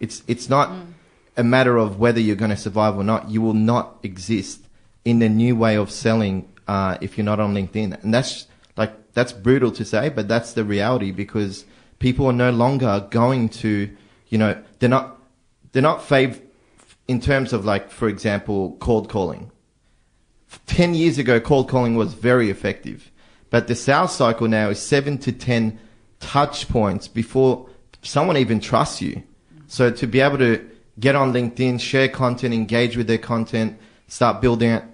[0.00, 0.72] It's, it's not
[1.36, 3.30] a matter of whether you're going to survive or not.
[3.30, 4.66] You will not exist
[5.04, 8.02] in the new way of selling uh, if you're not on LinkedIn.
[8.02, 11.66] And that's like, that's brutal to say, but that's the reality because
[11.98, 13.94] people are no longer going to,
[14.28, 15.20] you know, they're not,
[15.72, 16.40] they're not fav,
[17.08, 19.50] in terms of like, for example, cold calling.
[20.66, 23.10] 10 years ago, cold calling was very effective.
[23.50, 25.78] But the sales cycle now is seven to 10
[26.20, 27.68] touch points before
[28.02, 29.22] someone even trusts you.
[29.66, 30.64] So to be able to
[30.98, 34.84] get on LinkedIn, share content, engage with their content, start building it,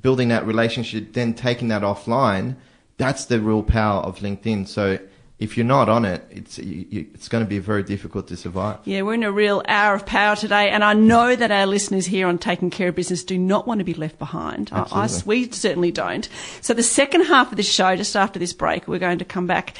[0.00, 2.56] building that relationship, then taking that offline,
[2.96, 4.68] that's the real power of LinkedIn.
[4.68, 4.98] So
[5.38, 8.78] if you're not on it, it's you, it's going to be very difficult to survive.
[8.84, 12.06] Yeah, we're in a real hour of power today, and I know that our listeners
[12.06, 14.70] here on Taking Care of Business do not want to be left behind.
[14.72, 16.26] I, I, we certainly don't.
[16.62, 19.46] So the second half of this show, just after this break, we're going to come
[19.46, 19.74] back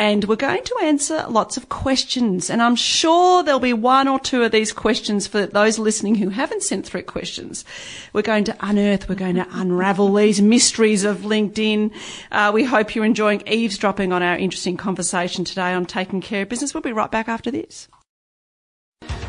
[0.00, 2.48] and we're going to answer lots of questions.
[2.48, 6.30] And I'm sure there'll be one or two of these questions for those listening who
[6.30, 7.66] haven't sent through questions.
[8.14, 11.92] We're going to unearth, we're going to unravel these mysteries of LinkedIn.
[12.32, 16.48] Uh, we hope you're enjoying eavesdropping on our interesting conversation today on taking care of
[16.48, 16.72] business.
[16.72, 17.86] We'll be right back after this.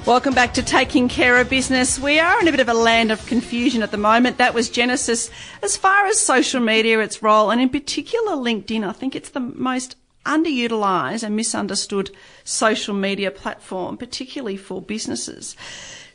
[0.06, 2.00] Welcome back to Taking Care of Business.
[2.00, 4.38] We are in a bit of a land of confusion at the moment.
[4.38, 5.30] That was Genesis
[5.62, 8.88] as far as social media, its role, and in particular LinkedIn.
[8.88, 12.12] I think it's the most underutilized and misunderstood
[12.44, 15.56] social media platform, particularly for businesses.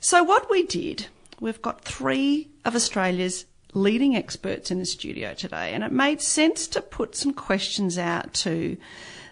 [0.01, 1.07] So what we did,
[1.40, 6.66] we've got three of Australia's leading experts in the studio today, and it made sense
[6.69, 8.77] to put some questions out to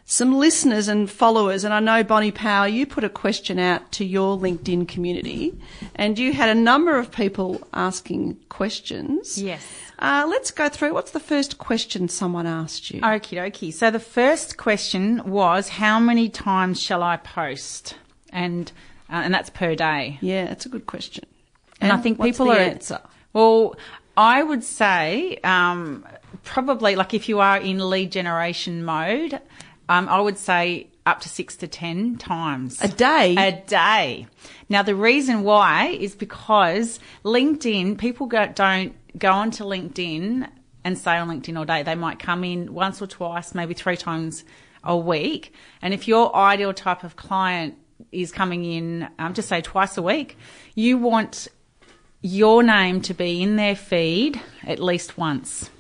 [0.07, 4.05] some listeners and followers, and I know Bonnie Power, you put a question out to
[4.05, 5.59] your LinkedIn community,
[5.95, 9.41] and you had a number of people asking questions.
[9.41, 9.65] Yes.
[9.99, 10.93] Uh, let's go through.
[10.93, 13.01] What's the first question someone asked you?
[13.01, 13.73] Okie dokie.
[13.73, 17.97] So the first question was, how many times shall I post?
[18.31, 18.71] And
[19.09, 20.19] uh, and that's per day.
[20.21, 21.25] Yeah, that's a good question.
[21.81, 23.01] And, and I think people are answer.
[23.33, 23.77] Well,
[24.17, 26.05] I would say um,
[26.43, 29.41] probably like if you are in lead generation mode,
[29.89, 33.35] um, I would say up to six to ten times a day.
[33.37, 34.27] A day.
[34.69, 40.49] Now the reason why is because LinkedIn people go, don't go onto LinkedIn
[40.85, 41.83] and stay on LinkedIn all day.
[41.83, 44.45] They might come in once or twice, maybe three times
[44.83, 45.53] a week.
[45.83, 47.77] And if your ideal type of client
[48.13, 50.37] is coming in, um, just say twice a week,
[50.75, 51.49] you want
[52.21, 55.71] your name to be in their feed at least once.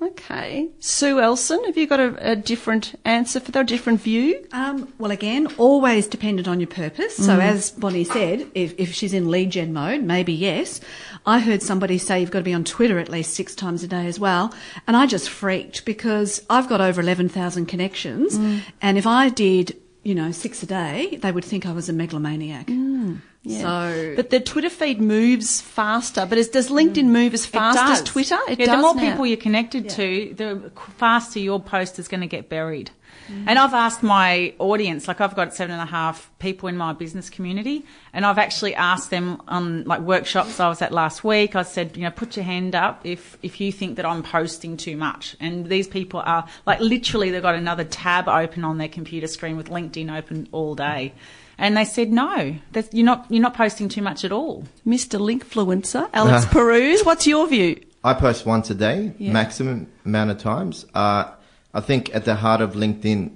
[0.00, 0.68] Okay.
[0.78, 4.46] Sue Ellson, have you got a, a different answer for that, a different view?
[4.52, 7.16] Um, well, again, always dependent on your purpose.
[7.16, 7.40] So, mm.
[7.40, 10.80] as Bonnie said, if, if she's in lead gen mode, maybe yes.
[11.26, 13.88] I heard somebody say you've got to be on Twitter at least six times a
[13.88, 14.54] day as well.
[14.86, 18.38] And I just freaked because I've got over 11,000 connections.
[18.38, 18.60] Mm.
[18.80, 21.92] And if I did, you know, six a day, they would think I was a
[21.92, 22.68] megalomaniac.
[22.68, 23.20] Mm.
[23.48, 23.62] Yeah.
[23.62, 26.26] So, but the Twitter feed moves faster.
[26.26, 27.10] But is, does LinkedIn mm.
[27.10, 28.38] move as fast as Twitter?
[28.46, 29.10] It yeah, the more now.
[29.10, 29.90] people you're connected yeah.
[29.90, 32.90] to, the faster your post is going to get buried.
[33.30, 33.44] Mm.
[33.46, 36.92] And I've asked my audience, like I've got seven and a half people in my
[36.92, 41.56] business community, and I've actually asked them on like workshops I was at last week.
[41.56, 44.76] I said, you know, put your hand up if if you think that I'm posting
[44.76, 45.36] too much.
[45.40, 49.56] And these people are like literally they've got another tab open on their computer screen
[49.56, 51.14] with LinkedIn open all day.
[51.58, 52.56] And they said, no,
[52.92, 54.64] you're not, you're not posting too much at all.
[54.86, 55.18] Mr.
[55.18, 57.80] Linkfluencer, Alex uh, Pirouz, what's your view?
[58.04, 59.32] I post once a day, yeah.
[59.32, 60.86] maximum amount of times.
[60.94, 61.32] Uh,
[61.74, 63.34] I think at the heart of LinkedIn,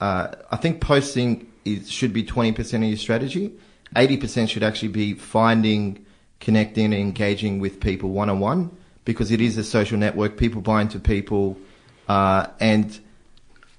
[0.00, 3.52] uh, I think posting is, should be 20% of your strategy.
[3.94, 6.04] 80% should actually be finding,
[6.40, 8.70] connecting, and engaging with people one on one
[9.04, 10.38] because it is a social network.
[10.38, 11.58] People buy into people
[12.08, 12.98] uh, and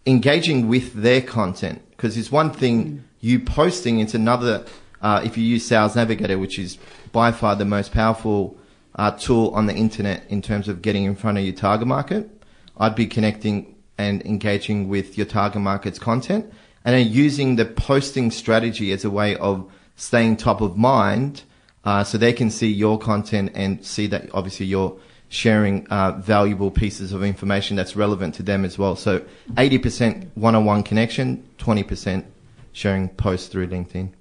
[0.05, 2.85] engaging with their content because it's one thing.
[2.85, 4.65] Mm you posting it's another.
[5.01, 6.77] Uh, if you use Sales Navigator, which is
[7.11, 8.57] by far the most powerful
[8.95, 12.29] uh, tool on the internet in terms of getting in front of your target market,
[12.77, 16.51] I'd be connecting and engaging with your target market's content,
[16.85, 21.43] and then using the posting strategy as a way of staying top of mind,
[21.83, 24.97] uh, so they can see your content and see that obviously you're
[25.29, 28.95] sharing uh, valuable pieces of information that's relevant to them as well.
[28.95, 29.19] So
[29.53, 32.25] 80% one-on-one connection, 20%
[32.73, 34.11] sharing posts through LinkedIn.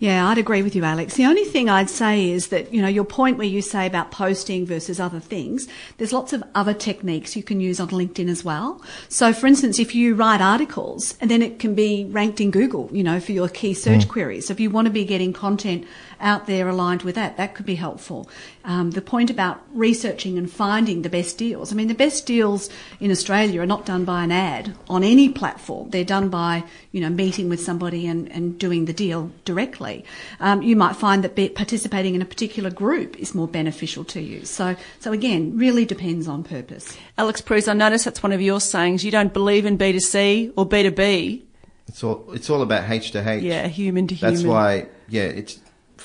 [0.00, 1.14] Yeah, I'd agree with you, Alex.
[1.14, 4.10] The only thing I'd say is that, you know, your point where you say about
[4.10, 5.68] posting versus other things,
[5.98, 8.80] there's lots of other techniques you can use on LinkedIn as well.
[9.10, 12.88] So, for instance, if you write articles and then it can be ranked in Google,
[12.92, 14.08] you know, for your key search mm.
[14.08, 14.46] queries.
[14.46, 15.86] So if you want to be getting content
[16.20, 17.36] out there aligned with that.
[17.36, 18.28] That could be helpful.
[18.64, 21.72] Um, the point about researching and finding the best deals.
[21.72, 22.68] I mean, the best deals
[23.00, 25.90] in Australia are not done by an ad on any platform.
[25.90, 30.04] They're done by, you know, meeting with somebody and, and doing the deal directly.
[30.40, 34.44] Um, you might find that participating in a particular group is more beneficial to you.
[34.44, 36.96] So, so again, really depends on purpose.
[37.16, 39.04] Alex Pirouz, I notice that's one of your sayings.
[39.04, 41.42] You don't believe in B2C or B2B.
[41.88, 43.42] It's all, it's all about H to H.
[43.42, 44.34] Yeah, human to human.
[44.34, 45.58] That's why, yeah, it's,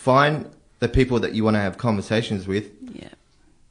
[0.06, 0.48] find
[0.82, 2.72] the people that you want to have conversations with.
[2.94, 3.10] Yeah.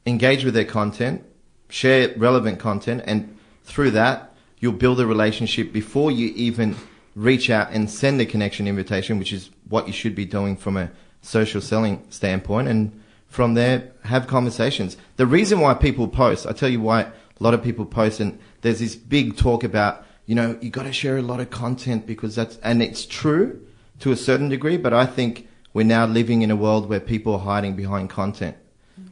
[0.04, 1.22] Engage with their content,
[1.68, 6.74] share relevant content, and through that, you'll build a relationship before you even
[7.14, 10.76] reach out and send a connection invitation, which is what you should be doing from
[10.76, 10.90] a
[11.22, 12.66] social selling standpoint.
[12.66, 14.96] And from there, have conversations.
[15.16, 18.40] The reason why people post, I tell you why a lot of people post, and
[18.62, 22.06] there's this big talk about you know, you got to share a lot of content
[22.06, 23.60] because that's, and it's true
[24.00, 27.34] to a certain degree, but I think we're now living in a world where people
[27.34, 28.56] are hiding behind content.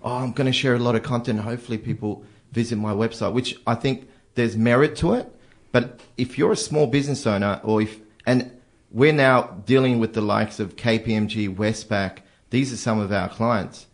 [0.03, 1.41] Oh, I'm going to share a lot of content.
[1.41, 5.31] Hopefully people visit my website, which I think there's merit to it.
[5.73, 8.51] But if you're a small business owner or if, and
[8.91, 12.19] we're now dealing with the likes of KPMG, Westpac,
[12.51, 13.87] these are some of our clients.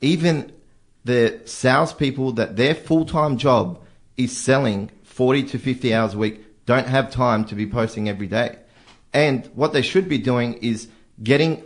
[0.00, 0.52] Even
[1.04, 3.80] the salespeople that their full-time job
[4.16, 8.28] is selling 40 to 50 hours a week don't have time to be posting every
[8.28, 8.56] day.
[9.12, 10.88] And what they should be doing is
[11.22, 11.62] getting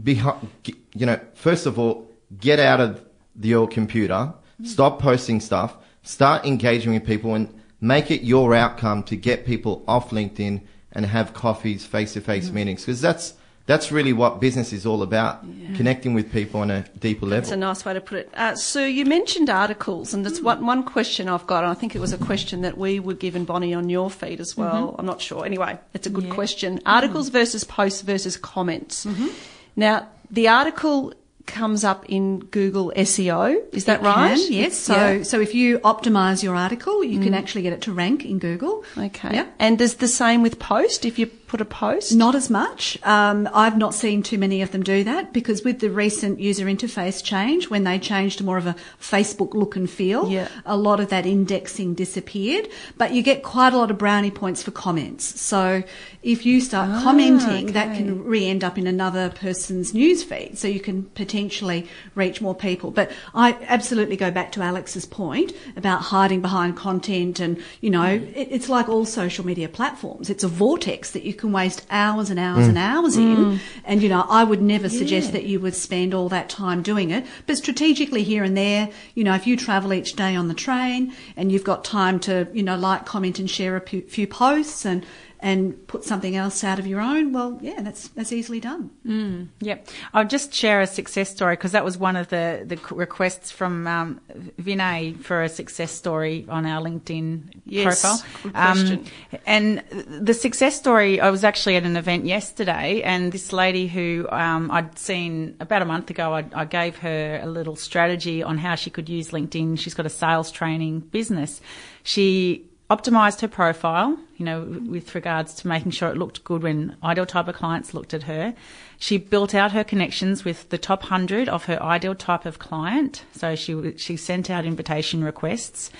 [0.00, 0.48] behind,
[0.94, 3.04] you know, first of all, get out of
[3.40, 4.32] your computer,
[4.64, 9.84] stop posting stuff, start engaging with people and make it your outcome to get people
[9.88, 10.60] off LinkedIn
[10.92, 12.84] and have coffees, face to face meetings.
[12.84, 13.34] Cause that's,
[13.66, 15.44] that's really what business is all about.
[15.76, 17.40] Connecting with people on a deeper level.
[17.40, 18.30] That's a nice way to put it.
[18.34, 20.66] Uh, Sue, you mentioned articles, and that's one, mm.
[20.66, 23.44] one question I've got, and I think it was a question that we were given,
[23.44, 24.88] Bonnie, on your feed as well.
[24.88, 25.00] Mm-hmm.
[25.00, 25.46] I'm not sure.
[25.46, 26.78] Anyway, it's a good question.
[26.78, 26.88] Mm-hmm.
[26.88, 29.06] Articles versus posts versus comments.
[29.06, 29.28] Mm-hmm.
[29.76, 31.12] Now, the article
[31.46, 34.38] comes up in Google SEO, is that It right?
[34.38, 34.76] can, yes.
[34.76, 35.22] So, Yeah.
[35.24, 37.38] so if you optimize your article, you can mm.
[37.38, 38.84] actually get it to rank in Google.
[38.96, 39.34] Okay.
[39.34, 39.46] Yeah.
[39.58, 42.14] And does the same with post, if you put a post?
[42.16, 42.98] Not as much.
[43.04, 46.64] Um, I've not seen too many of them do that because with the recent user
[46.64, 50.48] interface change, when they changed to more of a Facebook look and feel, Yeah.
[50.64, 52.68] a lot of that indexing disappeared.
[52.96, 55.38] But you get quite a lot of brownie points for comments.
[55.42, 55.82] So
[56.22, 60.56] if you start Ah, commenting, that can re-end up in another person's news feed.
[60.56, 62.90] So you can potentially reach more people.
[62.90, 68.06] But I absolutely go back to Alex's point about hiding behind content and, you know,
[68.40, 70.30] it, it's like all social media platforms.
[70.30, 72.80] It's a vortex that you can waste hours and hours and mm.
[72.80, 73.36] hours in.
[73.36, 73.58] Mm.
[73.84, 75.32] And, you know, I would never suggest Yeah.
[75.32, 77.26] that you would spend all that time doing it.
[77.46, 81.12] But strategically here and there, you know, if you travel each day on the train
[81.36, 85.04] and you've got time to, you know, like, comment and share a few posts and,
[85.42, 89.48] and put something else out of your own, well, yeah, that's, that's easily done.
[89.60, 89.88] Yep.
[90.14, 93.88] I'll just share a success story because that was one of the, the requests from
[93.88, 94.20] um,
[94.60, 98.24] Vinay for a success story on our LinkedIn Yes, profile.
[98.44, 99.06] good question.
[99.44, 104.28] and the success story, I was actually at an event yesterday and this lady who
[104.30, 108.58] um, I'd seen about a month ago, I, I gave her a little strategy on
[108.58, 109.76] how she could use LinkedIn.
[109.80, 111.60] She's got a sales training business.
[112.04, 116.96] She optimized her profile, you know, with regards to making sure it looked good when
[117.02, 118.54] ideal type of clients looked at her.
[118.98, 123.24] She built out her connections with the top 100 of her ideal type of client.
[123.32, 125.90] So she, she sent out invitation requests.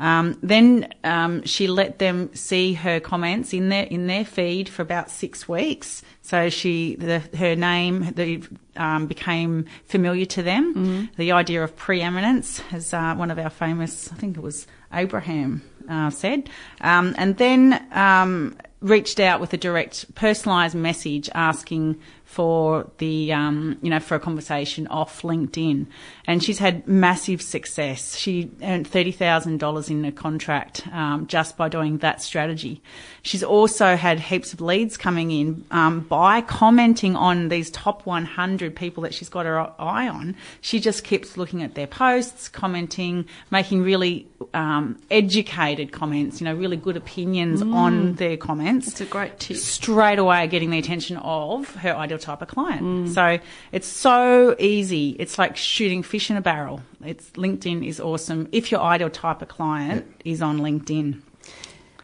[0.00, 4.80] Um, then um, she let them see her comments in their in their feed for
[4.80, 6.02] about six weeks.
[6.22, 8.42] So she the, her name the,
[8.76, 10.72] um, became familiar to them.
[11.16, 15.62] The idea of preeminence, as uh, one of our famous, I think it was Abraham
[15.90, 16.48] uh, said,
[16.80, 22.00] um, and then um, reached out with a direct personalised message asking
[22.30, 25.86] for the um, you know for a conversation off LinkedIn,
[26.28, 28.16] and she's had massive success.
[28.16, 32.80] She earned thirty thousand dollars in a contract um, just by doing that strategy.
[33.22, 38.24] She's also had heaps of leads coming in um, by commenting on these top one
[38.26, 40.36] hundred people that she's got her eye on.
[40.60, 46.40] She just keeps looking at their posts, commenting, making really um, educated comments.
[46.40, 49.56] You know, really good opinions on their comments It's a great tip.
[49.56, 53.08] straight away getting the attention of her ideal type of client.
[53.10, 53.38] So
[53.72, 55.16] it's so easy.
[55.18, 56.82] It's like shooting fish in a barrel.
[57.04, 61.20] It's LinkedIn is awesome if your ideal type of client is on LinkedIn.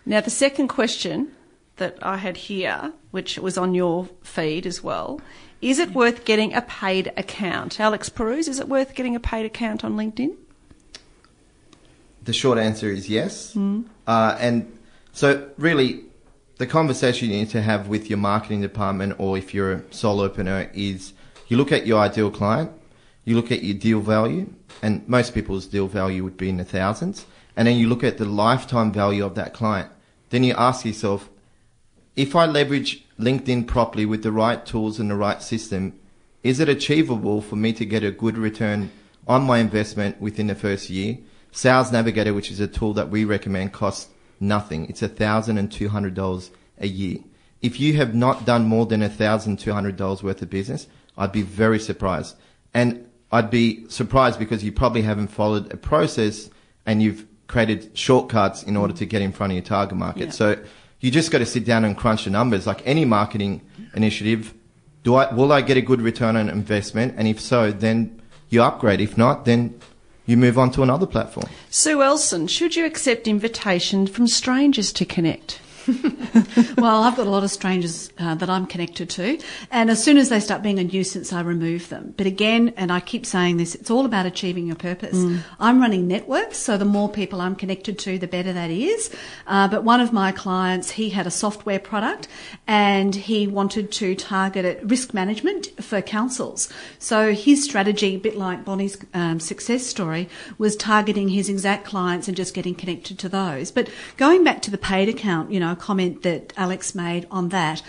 [0.05, 1.33] Now, the second question
[1.77, 5.21] that I had here, which was on your feed as well,
[5.61, 7.81] is it worth getting a paid account?
[7.81, 10.37] Alex Pirouz, is it worth getting a paid account on LinkedIn?
[12.23, 13.55] The short answer is yes.
[14.07, 14.79] Uh, and
[15.13, 16.05] so, really,
[16.59, 20.71] the conversation you need to have with your marketing department or if you're a solopreneur
[20.73, 21.13] is
[21.49, 22.71] you look at your ideal client,
[23.25, 26.65] you look at your deal value, and most people's deal value would be in the
[26.65, 29.91] thousands, and then you look at the lifetime value of that client.
[30.31, 31.29] Then you ask yourself,
[32.15, 35.99] if I leverage LinkedIn properly with the right tools and the right system,
[36.43, 38.91] is it achievable for me to get a good return
[39.29, 41.19] on my investment within the first year?
[41.53, 44.09] Sales Navigator, which is a tool that we recommend, costs
[44.41, 44.89] nothing.
[44.89, 47.19] It's thousand and two hundred dollars a year.
[47.63, 50.87] If you have not done more than thousand two hundred dollars worth of business,
[51.17, 52.37] I'd be very surprised.
[52.75, 56.51] And I'd be surprised because you probably haven't followed a process
[56.85, 60.27] and you've created shortcuts in order to get in front of your target market.
[60.27, 60.31] Yeah.
[60.31, 60.65] So
[61.01, 62.67] you just got to sit down and crunch the numbers.
[62.67, 63.63] Like any marketing
[63.95, 64.55] initiative,
[65.03, 67.15] do I will I get a good return on investment?
[67.17, 69.01] And if so, then you upgrade.
[69.01, 69.81] If not, then
[70.27, 71.49] you move on to another platform.
[71.71, 75.61] Sue Ellson, should you accept invitations from strangers to connect?
[76.77, 79.39] well, I've got a lot of strangers uh, that I'm connected to,
[79.71, 82.15] and as soon as they start being a nuisance, I remove them.
[82.17, 85.17] But again, and I keep saying this, it's all about achieving your purpose.
[85.61, 89.15] I'm running networks, so the more people I'm connected to, the better that is.
[89.47, 92.27] Uh, but one of my clients, he had a software product,
[92.67, 96.69] and he wanted to target it risk management for councils.
[96.99, 100.29] So his strategy, a bit like Bonnie's um, success story,
[100.59, 103.71] was targeting his exact clients and just getting connected to those.
[103.71, 107.83] But going back to the paid account, you know, comment that Alex made on that.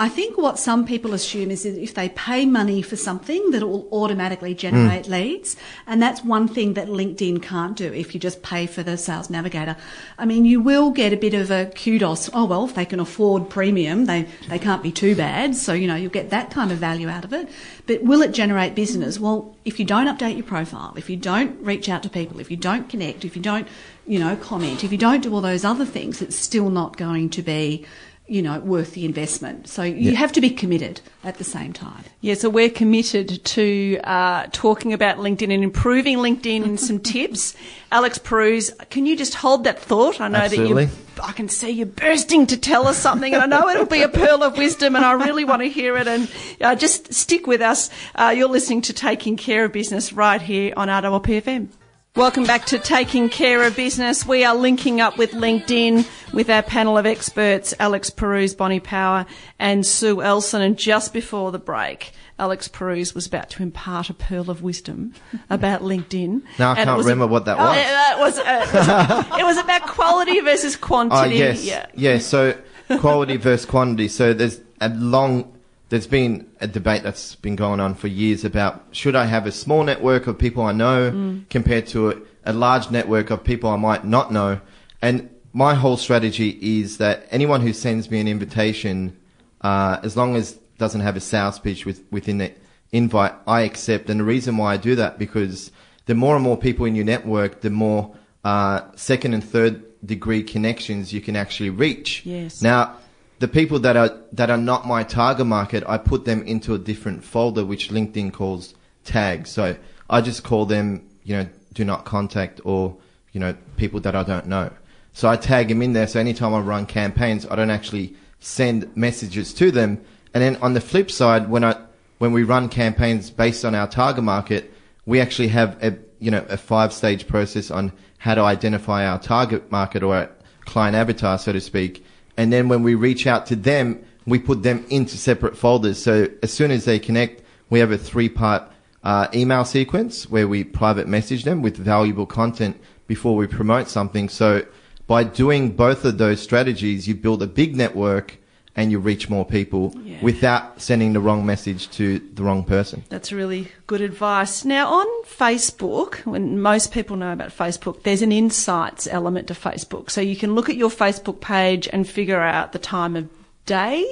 [0.00, 3.60] I think what some people assume is that if they pay money for something, that
[3.60, 4.58] it will automatically hmm.
[4.58, 5.56] generate leads.
[5.86, 9.28] And that's one thing that LinkedIn can't do if you just pay for the sales
[9.28, 9.76] navigator.
[10.18, 12.30] I mean, you will get a bit of a kudos.
[12.32, 15.54] Oh, well, if they can afford premium, they, they can't be too bad.
[15.54, 17.50] So, you know, you'll get that kind of value out of it.
[17.86, 19.20] But will it generate business?
[19.20, 22.50] Well, if you don't update your profile, if you don't reach out to people, if
[22.50, 23.68] you don't connect, if you don't,
[24.06, 27.28] you know, comment, if you don't do all those other things, it's still not going
[27.30, 27.84] to be
[28.30, 29.66] you know, worth the investment.
[29.68, 30.18] So you Yeah.
[30.18, 32.04] have to be committed at the same time.
[32.20, 37.56] Yeah, so we're committed to uh, talking about LinkedIn and improving LinkedIn and some tips.
[37.90, 40.20] Alex Pirouz, can you just hold that thought?
[40.20, 40.84] I know Absolutely.
[40.86, 43.84] that you, I can see you bursting to tell us something, and I know it'll
[43.84, 46.06] be a pearl of wisdom, and I really want to hear it.
[46.06, 47.90] And uh, just stick with us.
[48.14, 51.68] Uh, you're listening to Taking Care of Business right here on RPP FM.
[52.16, 54.26] Welcome back to Taking Care of Business.
[54.26, 59.26] We are linking up with LinkedIn with our panel of experts, Alex Pirouz, Bonnie Power,
[59.60, 60.60] and Sue Ellson.
[60.60, 65.14] And just before the break, Alex Pirouz was about to impart a pearl of wisdom
[65.48, 66.42] about LinkedIn.
[66.58, 67.76] Now I And can't remember what that Oh, was.
[67.76, 71.36] yeah, that was, uh, it, was it was about quality versus Oh, quantity.
[71.36, 71.64] yes.
[71.64, 71.86] Yeah.
[71.94, 72.54] Yeah, so
[72.98, 74.08] quality versus quantity.
[74.08, 75.56] So there's a long,
[75.90, 79.52] there's been a debate that's been going on for years about should I have a
[79.52, 81.48] small network of people I know Mm.
[81.50, 82.14] compared to a,
[82.44, 84.60] a large network of people I might not know.
[85.02, 89.16] And my whole strategy is that anyone who sends me an invitation,
[89.62, 92.52] uh, as long as doesn't have a sales pitch with, within the
[92.92, 94.08] invite, I accept.
[94.10, 95.72] And the reason why I do that because
[96.06, 98.14] the more and more people in your network, the more
[98.44, 102.24] uh, second and third degree connections you can actually reach.
[102.24, 102.62] Yes.
[102.62, 102.96] Now,
[103.40, 106.78] the people that are that are not my target market, I put them into a
[106.78, 108.74] different folder, which LinkedIn calls
[109.04, 109.50] tags.
[109.50, 109.76] So
[110.08, 112.96] I just call them, you know, do not contact or
[113.32, 114.70] you know people that I don't know.
[115.14, 116.06] So I tag them in there.
[116.06, 120.04] So anytime I run campaigns, I don't actually send messages to them.
[120.34, 121.80] And then on the flip side, when I
[122.18, 124.70] when we run campaigns based on our target market,
[125.06, 129.18] we actually have a you know a five stage process on how to identify our
[129.18, 130.28] target market or
[130.66, 132.04] client avatar, so to speak.
[132.40, 136.02] And then when we reach out to them, we put them into separate folders.
[136.02, 138.62] So as soon as they connect, we have a three part
[139.04, 144.30] uh, email sequence where we private message them with valuable content before we promote something.
[144.30, 144.64] So
[145.06, 148.38] by doing both of those strategies, you build a big network
[148.80, 150.16] and you reach more people Yeah.
[150.22, 153.04] without sending the wrong message to the wrong person.
[153.08, 154.64] That's really good advice.
[154.64, 160.10] Now, on Facebook, when most people know about Facebook, there's an insights element to Facebook.
[160.10, 163.28] So you can look at your Facebook page and figure out the time of
[163.66, 164.06] day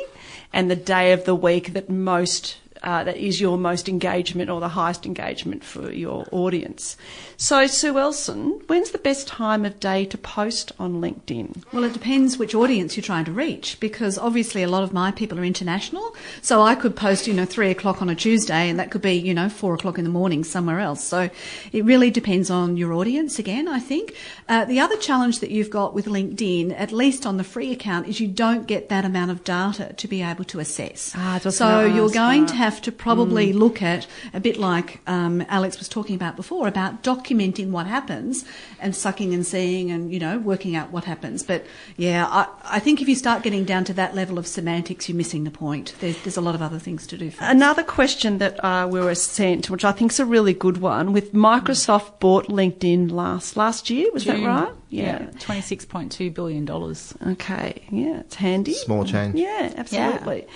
[0.52, 4.60] and the day of the week that most uh, that is your most engagement or
[4.60, 6.96] the highest engagement for your audience.
[7.36, 11.64] So, Sue Ellson, when's the best time of day to post on LinkedIn?
[11.72, 15.10] Well, it depends which audience you're trying to reach because obviously a lot of my
[15.10, 16.16] people are international.
[16.42, 19.14] So I could post, you know, three o'clock on a Tuesday and that could be,
[19.14, 21.04] you know, four o'clock in the morning somewhere else.
[21.04, 21.30] So
[21.72, 24.14] it really depends on your audience again, I think.
[24.48, 28.08] Uh, the other challenge that you've got with LinkedIn, at least on the free account,
[28.08, 31.12] is you don't get that amount of data to be able to assess.
[31.14, 35.78] Ah, so you're going to have to probably look at a bit like um, Alex
[35.78, 38.44] was talking about before about documenting what happens
[38.80, 41.42] and sucking and seeing and you know working out what happens.
[41.42, 41.64] But
[41.96, 45.16] yeah, I, I think if you start getting down to that level of semantics, you're
[45.16, 45.94] missing the point.
[46.00, 47.30] There's, there's a lot of other things to do.
[47.30, 47.42] First.
[47.42, 51.12] Another question that uh, we were sent, which I think is a really good one,
[51.12, 54.72] with Microsoft bought LinkedIn last last year, was that right?
[54.90, 57.14] Yeah, twenty-six point two billion dollars.
[57.26, 57.82] Okay.
[57.90, 58.72] Yeah, it's handy.
[58.72, 59.34] Small change.
[59.34, 60.46] Yeah, absolutely.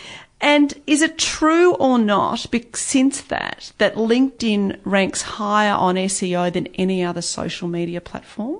[0.42, 6.66] And is it true or not, since that, that LinkedIn ranks higher on SEO than
[6.74, 8.58] any other social media platform?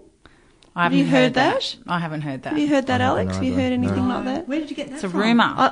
[0.74, 1.76] I Have haven't you heard that?
[1.86, 2.50] I haven't heard that.
[2.50, 3.34] Have you heard that, Alex?
[3.34, 4.14] Have you heard anything No.
[4.14, 4.48] like that?
[4.48, 5.20] Where did you get that It's a from?
[5.20, 5.52] rumor.
[5.54, 5.68] I-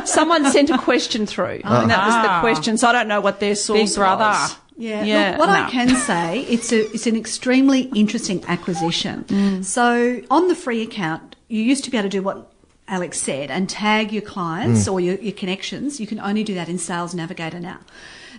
[0.00, 2.40] I- someone sent a question through, and that was the Ah.
[2.40, 2.78] question.
[2.78, 4.24] So I don't know what their source Big brother.
[4.24, 4.56] was.
[4.78, 5.02] Yeah.
[5.04, 5.30] Yeah.
[5.32, 9.24] Look, what I can say, it's a it's an extremely interesting acquisition.
[9.28, 9.64] Mm.
[9.64, 12.50] So on the free account, you used to be able to do what
[12.88, 14.92] Alex said and tag your clients mm.
[14.92, 16.00] or your, your connections.
[16.00, 17.80] You can only do that in Sales Navigator now.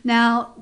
[0.03, 0.55] Now,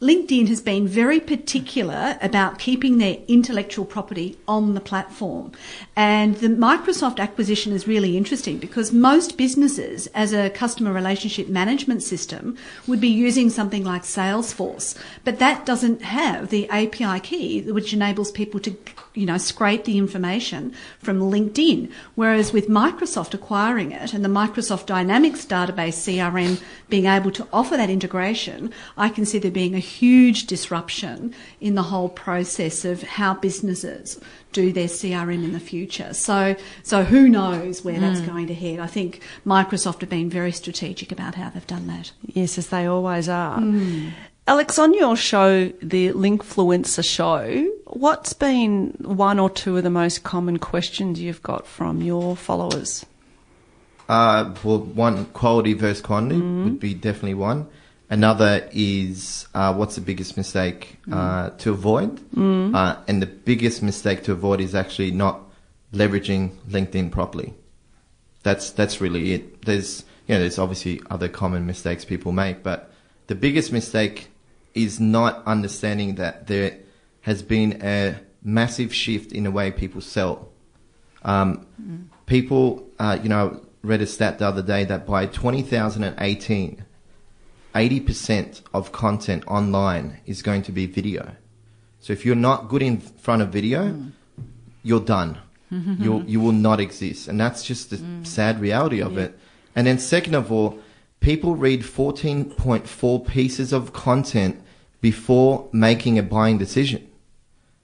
[0.00, 5.52] LinkedIn has been very particular about keeping their intellectual property on the platform.
[5.94, 12.02] And the Microsoft acquisition is really interesting because most businesses, as a customer relationship management
[12.02, 14.96] system, would be using something like Salesforce.
[15.22, 18.74] But that doesn't have the API key which enables people to,
[19.12, 21.92] you know, scrape the information from LinkedIn.
[22.14, 27.76] Whereas with Microsoft acquiring it and the Microsoft Dynamics database CRM being able to offer
[27.76, 33.02] that integration, I can see there being a huge disruption in the whole process of
[33.02, 34.20] how businesses
[34.52, 36.12] do their CRM in the future.
[36.14, 38.26] So, so who knows where that's mm.
[38.26, 38.80] going to head?
[38.80, 42.12] I think Microsoft have been very strategic about how they've done that.
[42.26, 43.58] Yes, as they always are.
[43.58, 44.08] Hmm.
[44.46, 50.24] Alex, on your show, the Linkfluencer show, what's been one or two of the most
[50.24, 53.06] common questions you've got from your followers?
[54.08, 56.64] Uh, well, one quality versus quantity hmm.
[56.64, 57.68] would be definitely one.
[58.10, 62.20] Another is uh, what's the biggest mistake uh, to avoid?
[62.74, 65.40] Uh, and the biggest mistake to avoid is actually not
[65.94, 67.54] leveraging LinkedIn properly.
[68.42, 69.64] That's that's really it.
[69.64, 72.90] There's you know there's obviously other common mistakes people make, but
[73.28, 74.28] the biggest mistake
[74.74, 76.78] is not understanding that there
[77.22, 80.48] has been a massive shift in the way people sell.
[81.22, 81.66] Um,
[82.26, 86.84] People, uh, you know, read a stat the other day that by 2018,
[87.74, 91.36] 80% of content online is going to be video.
[92.00, 94.08] So if you're not good in front of video, hmm.
[94.82, 95.38] you're done.
[95.70, 98.24] you you will not exist, and that's just the hmm.
[98.24, 99.38] sad reality of it.
[99.76, 100.80] And then second of all,
[101.20, 104.60] people read 14.4 pieces of content
[105.00, 107.06] before making a buying decision.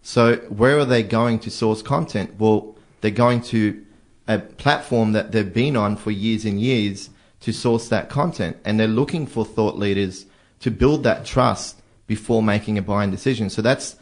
[0.02, 2.38] So where are they going to source content?
[2.38, 3.84] Well, they're going to
[4.26, 7.10] a platform that they've been on for years and years
[7.46, 8.56] to source that content.
[8.64, 10.26] And they're looking for thought leaders
[10.58, 13.50] to build that trust before making a buying decision.
[13.50, 13.94] So that's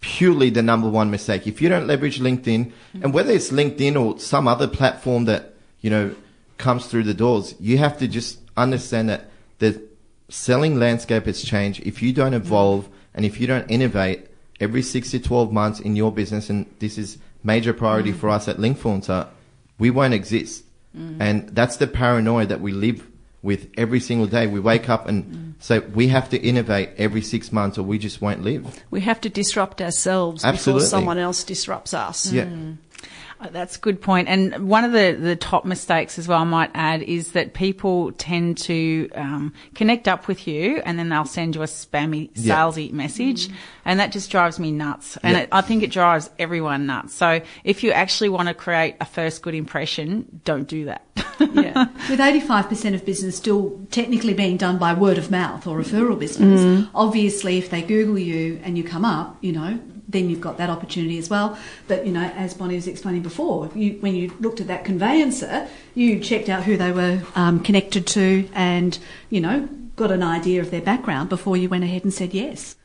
[0.00, 1.48] purely the number one mistake.
[1.48, 2.70] If you don't leverage LinkedIn,
[3.02, 6.14] and whether it's LinkedIn or some other platform that, you know,
[6.58, 9.82] comes through the doors, you have to just understand that the
[10.28, 11.80] selling landscape has changed.
[11.84, 14.28] If you don't evolve and if you don't innovate
[14.60, 18.46] every six to 12 months in your business, and this is major priority for us
[18.46, 19.26] at Linkfluencer,
[19.76, 20.62] we won't exist.
[20.92, 23.06] And that's the paranoia that we live
[23.42, 24.46] with every single day.
[24.46, 28.20] We wake up and say we have to innovate every six months or we just
[28.20, 28.82] won't live.
[28.90, 30.80] We have to disrupt ourselves Absolutely.
[30.80, 32.32] before someone else disrupts us.
[32.32, 32.44] Yeah.
[32.44, 32.72] Uh,
[33.52, 34.28] That's a good point.
[34.28, 38.12] And one of the, the top mistakes as well, I might add, is that people
[38.12, 42.54] tend to um, connect up with you and then they'll send you a spammy, Yeah.
[42.56, 43.48] salesy message.
[43.84, 45.16] And that just drives me nuts.
[45.22, 45.42] And Yeah.
[45.44, 47.14] it, I think it drives everyone nuts.
[47.14, 51.02] So if you actually want to create a first good impression, don't do that.
[51.40, 51.86] Yeah.
[52.10, 56.86] With 85% of business still technically being done by word of mouth or referral business,
[56.94, 59.80] obviously if they Google you and you come up, you know,
[60.10, 61.58] then you've got that opportunity as well.
[61.88, 65.68] But, you know, as Bonnie was explaining before, you, when you looked at that conveyancer,
[65.94, 68.98] you checked out who they were um, connected to and,
[69.30, 72.76] you know, got an idea of their background before you went ahead and said yes.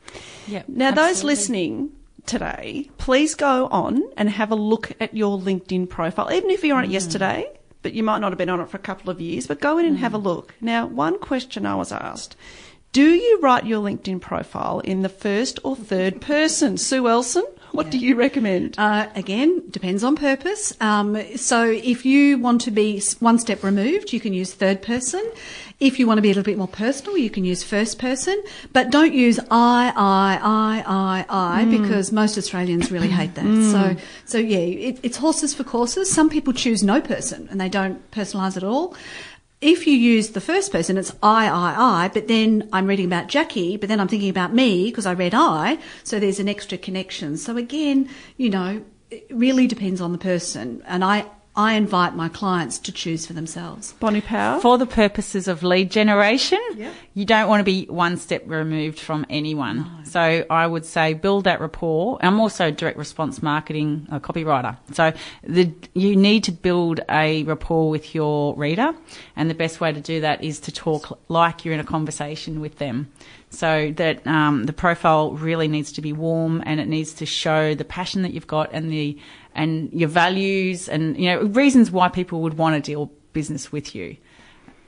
[0.46, 1.92] yeah, Now, those listening
[2.26, 6.76] today, please go on and have a look at your LinkedIn profile, even if you're
[6.76, 7.50] on it yesterday,
[7.82, 9.78] but you might not have been on it for a couple of years, but go
[9.78, 10.54] in and have a look.
[10.60, 12.36] Now, one question I was asked
[12.92, 16.78] Do you write your LinkedIn profile in the first or third person?
[16.78, 18.74] Sue Ellson, what do you recommend?
[18.78, 20.72] Uh, again, depends on purpose.
[20.80, 25.30] Um, so if you want to be one step removed, you can use third person.
[25.78, 28.42] If you want to be a little bit more personal, you can use first person.
[28.72, 33.44] But don't use I, I, I, I, I, because most Australians really hate that.
[33.44, 36.10] So, so yeah, it, it's horses for courses.
[36.10, 38.96] Some people choose no person and they don't personalise at all.
[39.60, 43.28] If you use the first person, it's I, I, I, but then I'm reading about
[43.28, 46.76] Jackie, but then I'm thinking about me because I read I, so there's an extra
[46.76, 47.38] connection.
[47.38, 51.24] So again, you know, it really depends on the person, and I,
[51.56, 53.94] I invite my clients to choose for themselves.
[53.94, 54.60] Bonnie Power?
[54.60, 56.92] For the purposes of lead generation, Yeah.
[57.14, 59.90] you don't want to be one step removed from anyone.
[60.04, 62.18] So I would say build that rapport.
[62.20, 64.76] I'm also a direct response marketing uh, copywriter.
[64.92, 65.12] So
[65.44, 68.94] the, you need to build a rapport with your reader.
[69.34, 72.60] And the best way to do that is to talk like you're in a conversation
[72.60, 73.10] with them.
[73.48, 77.74] So that um, the profile really needs to be warm and it needs to show
[77.74, 79.16] the passion that you've got and the
[79.56, 83.94] and your values and you know reasons why people would want to deal business with
[83.94, 84.16] you.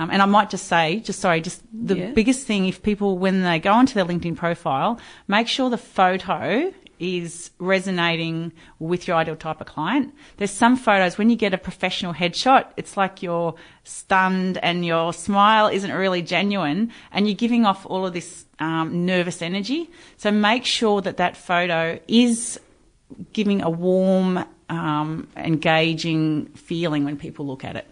[0.01, 2.11] Um, and I might just say, just sorry, just the Yeah.
[2.13, 6.73] biggest thing if people when they go onto their LinkedIn profile, make sure the photo
[7.01, 10.13] is resonating with your ideal type of client.
[10.37, 13.55] There's some photos when you get a professional headshot, it's like you're
[13.85, 19.05] stunned and your smile isn't really genuine and you're giving off all of this um,
[19.07, 19.91] nervous energy.
[20.17, 22.59] So make sure that that photo is
[23.33, 27.87] giving a warm, um, engaging feeling when people look at it.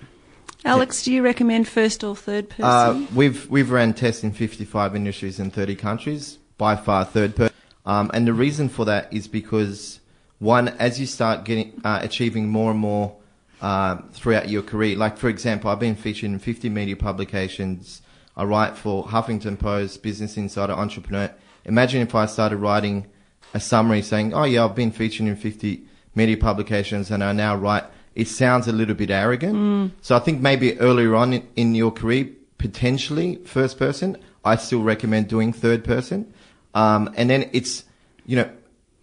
[0.64, 2.64] Alex, do you recommend first or third person?
[2.64, 6.39] Uh, we've we've ran tests in 55 industries in 30 countries.
[6.59, 7.55] By far, third person.
[7.85, 10.01] Um, and the reason for that is because
[10.39, 13.16] one, as you start getting uh, achieving more and more
[13.61, 18.03] uh, throughout your career, like for example, I've been featured in 50 media publications.
[18.37, 21.33] I write for Huffington Post, Business Insider, Entrepreneur.
[21.64, 23.07] Imagine if I started writing
[23.55, 25.85] a summary saying, "Oh yeah, I've been featured in 50
[26.17, 27.85] media publications, and I now write."
[28.17, 29.93] It sounds a little bit arrogant.
[30.01, 34.17] So I think maybe earlier on in, in your career, potentially first person.
[34.43, 36.33] I still recommend doing third person.
[36.75, 37.85] Um, and then it's,
[38.25, 38.51] you know,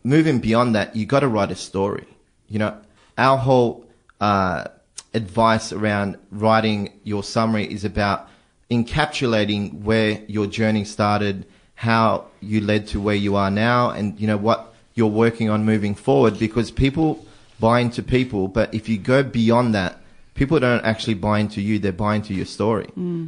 [0.04, 2.08] moving beyond that, you got to write a story.
[2.48, 2.78] You know,
[3.18, 3.86] our whole
[4.20, 4.66] uh,
[5.14, 8.30] advice around writing your summary is about
[8.72, 11.46] encapsulating where your journey started,
[11.76, 15.66] how you led to where you are now, and you know what you're working on
[15.66, 16.38] moving forward.
[16.40, 17.26] Because people
[17.60, 20.00] buy into people, but if you go beyond that,
[20.34, 22.88] people don't actually buy into you; they're buying into your story.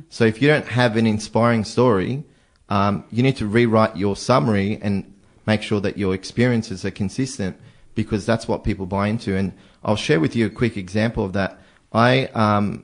[0.09, 2.23] So if you don't have an inspiring story,
[2.69, 5.13] um, you need to rewrite your summary and
[5.45, 7.57] make sure that your experiences are consistent
[7.93, 9.35] because that's what people buy into.
[9.35, 9.53] And
[9.83, 11.59] I'll share with you a quick example of that.
[11.93, 12.83] I um,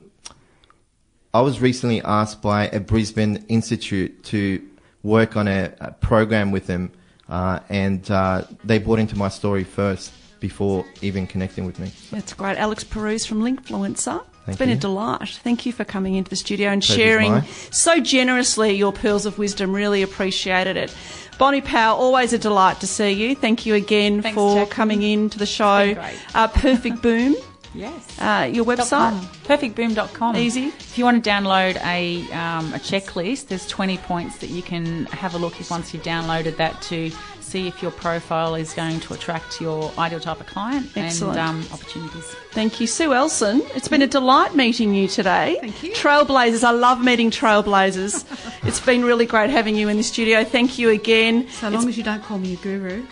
[1.34, 4.66] I was recently asked by a Brisbane institute to
[5.02, 6.92] work on a, a program with them,
[7.28, 11.90] uh, and uh, they bought into my story first before even connecting with me.
[12.10, 12.56] That's great.
[12.58, 14.24] Alex Pirouz from Linkfluencer.
[14.48, 15.28] It's been a delight.
[15.44, 17.44] Thank you for coming into the studio and Pleasure's sharing mine.
[17.70, 19.72] so generously your pearls of wisdom.
[19.72, 20.92] Really appreciated it.
[21.38, 23.36] Bonnie Powell, always a delight to see you.
[23.36, 24.70] Thank you again Thanks, for Jackie.
[24.72, 25.86] coming in to the show.
[25.86, 26.18] been great.
[26.34, 27.36] Uh, Perfect Boom,
[27.74, 28.18] Yes.
[28.20, 29.18] uh, your website.
[29.44, 30.36] Perfectboom.com.
[30.36, 30.66] Easy.
[30.66, 35.06] If you want to download a, um, a checklist, there's 20 points that you can
[35.06, 37.10] have a look if once you've downloaded that to
[37.40, 41.38] see if your profile is going to attract your ideal type of client Excellent.
[41.38, 42.24] and um, opportunities.
[42.52, 43.60] Thank you, Sue Ellson.
[43.76, 45.58] It's been a delight meeting you today.
[45.60, 45.92] Thank you.
[45.92, 46.64] Trailblazers.
[46.64, 48.24] I love meeting trailblazers.
[48.66, 50.44] it's been really great having you in the studio.
[50.44, 51.48] Thank you again.
[51.48, 53.04] So long as you don't call me a guru.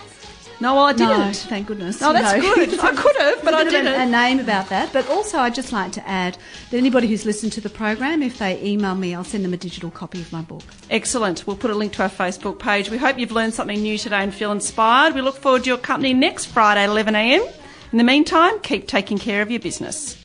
[0.61, 1.34] No, I didn't.
[1.36, 2.02] thank goodness.
[2.02, 2.54] Oh, that's know.
[2.54, 2.78] good.
[2.80, 4.00] I could have, but I of a- didn't.
[4.00, 6.36] A name about that, but also I'd just like to add
[6.70, 9.56] that anybody who's listened to the program, if they email me, I'll send them a
[9.56, 10.62] digital copy of my book.
[10.90, 11.46] Excellent.
[11.46, 12.90] We'll put a link to our Facebook page.
[12.90, 15.14] We hope you've learned something new today and feel inspired.
[15.14, 17.52] We look forward to your company next Friday at 11am.
[17.92, 20.16] In the meantime, keep taking care of your business.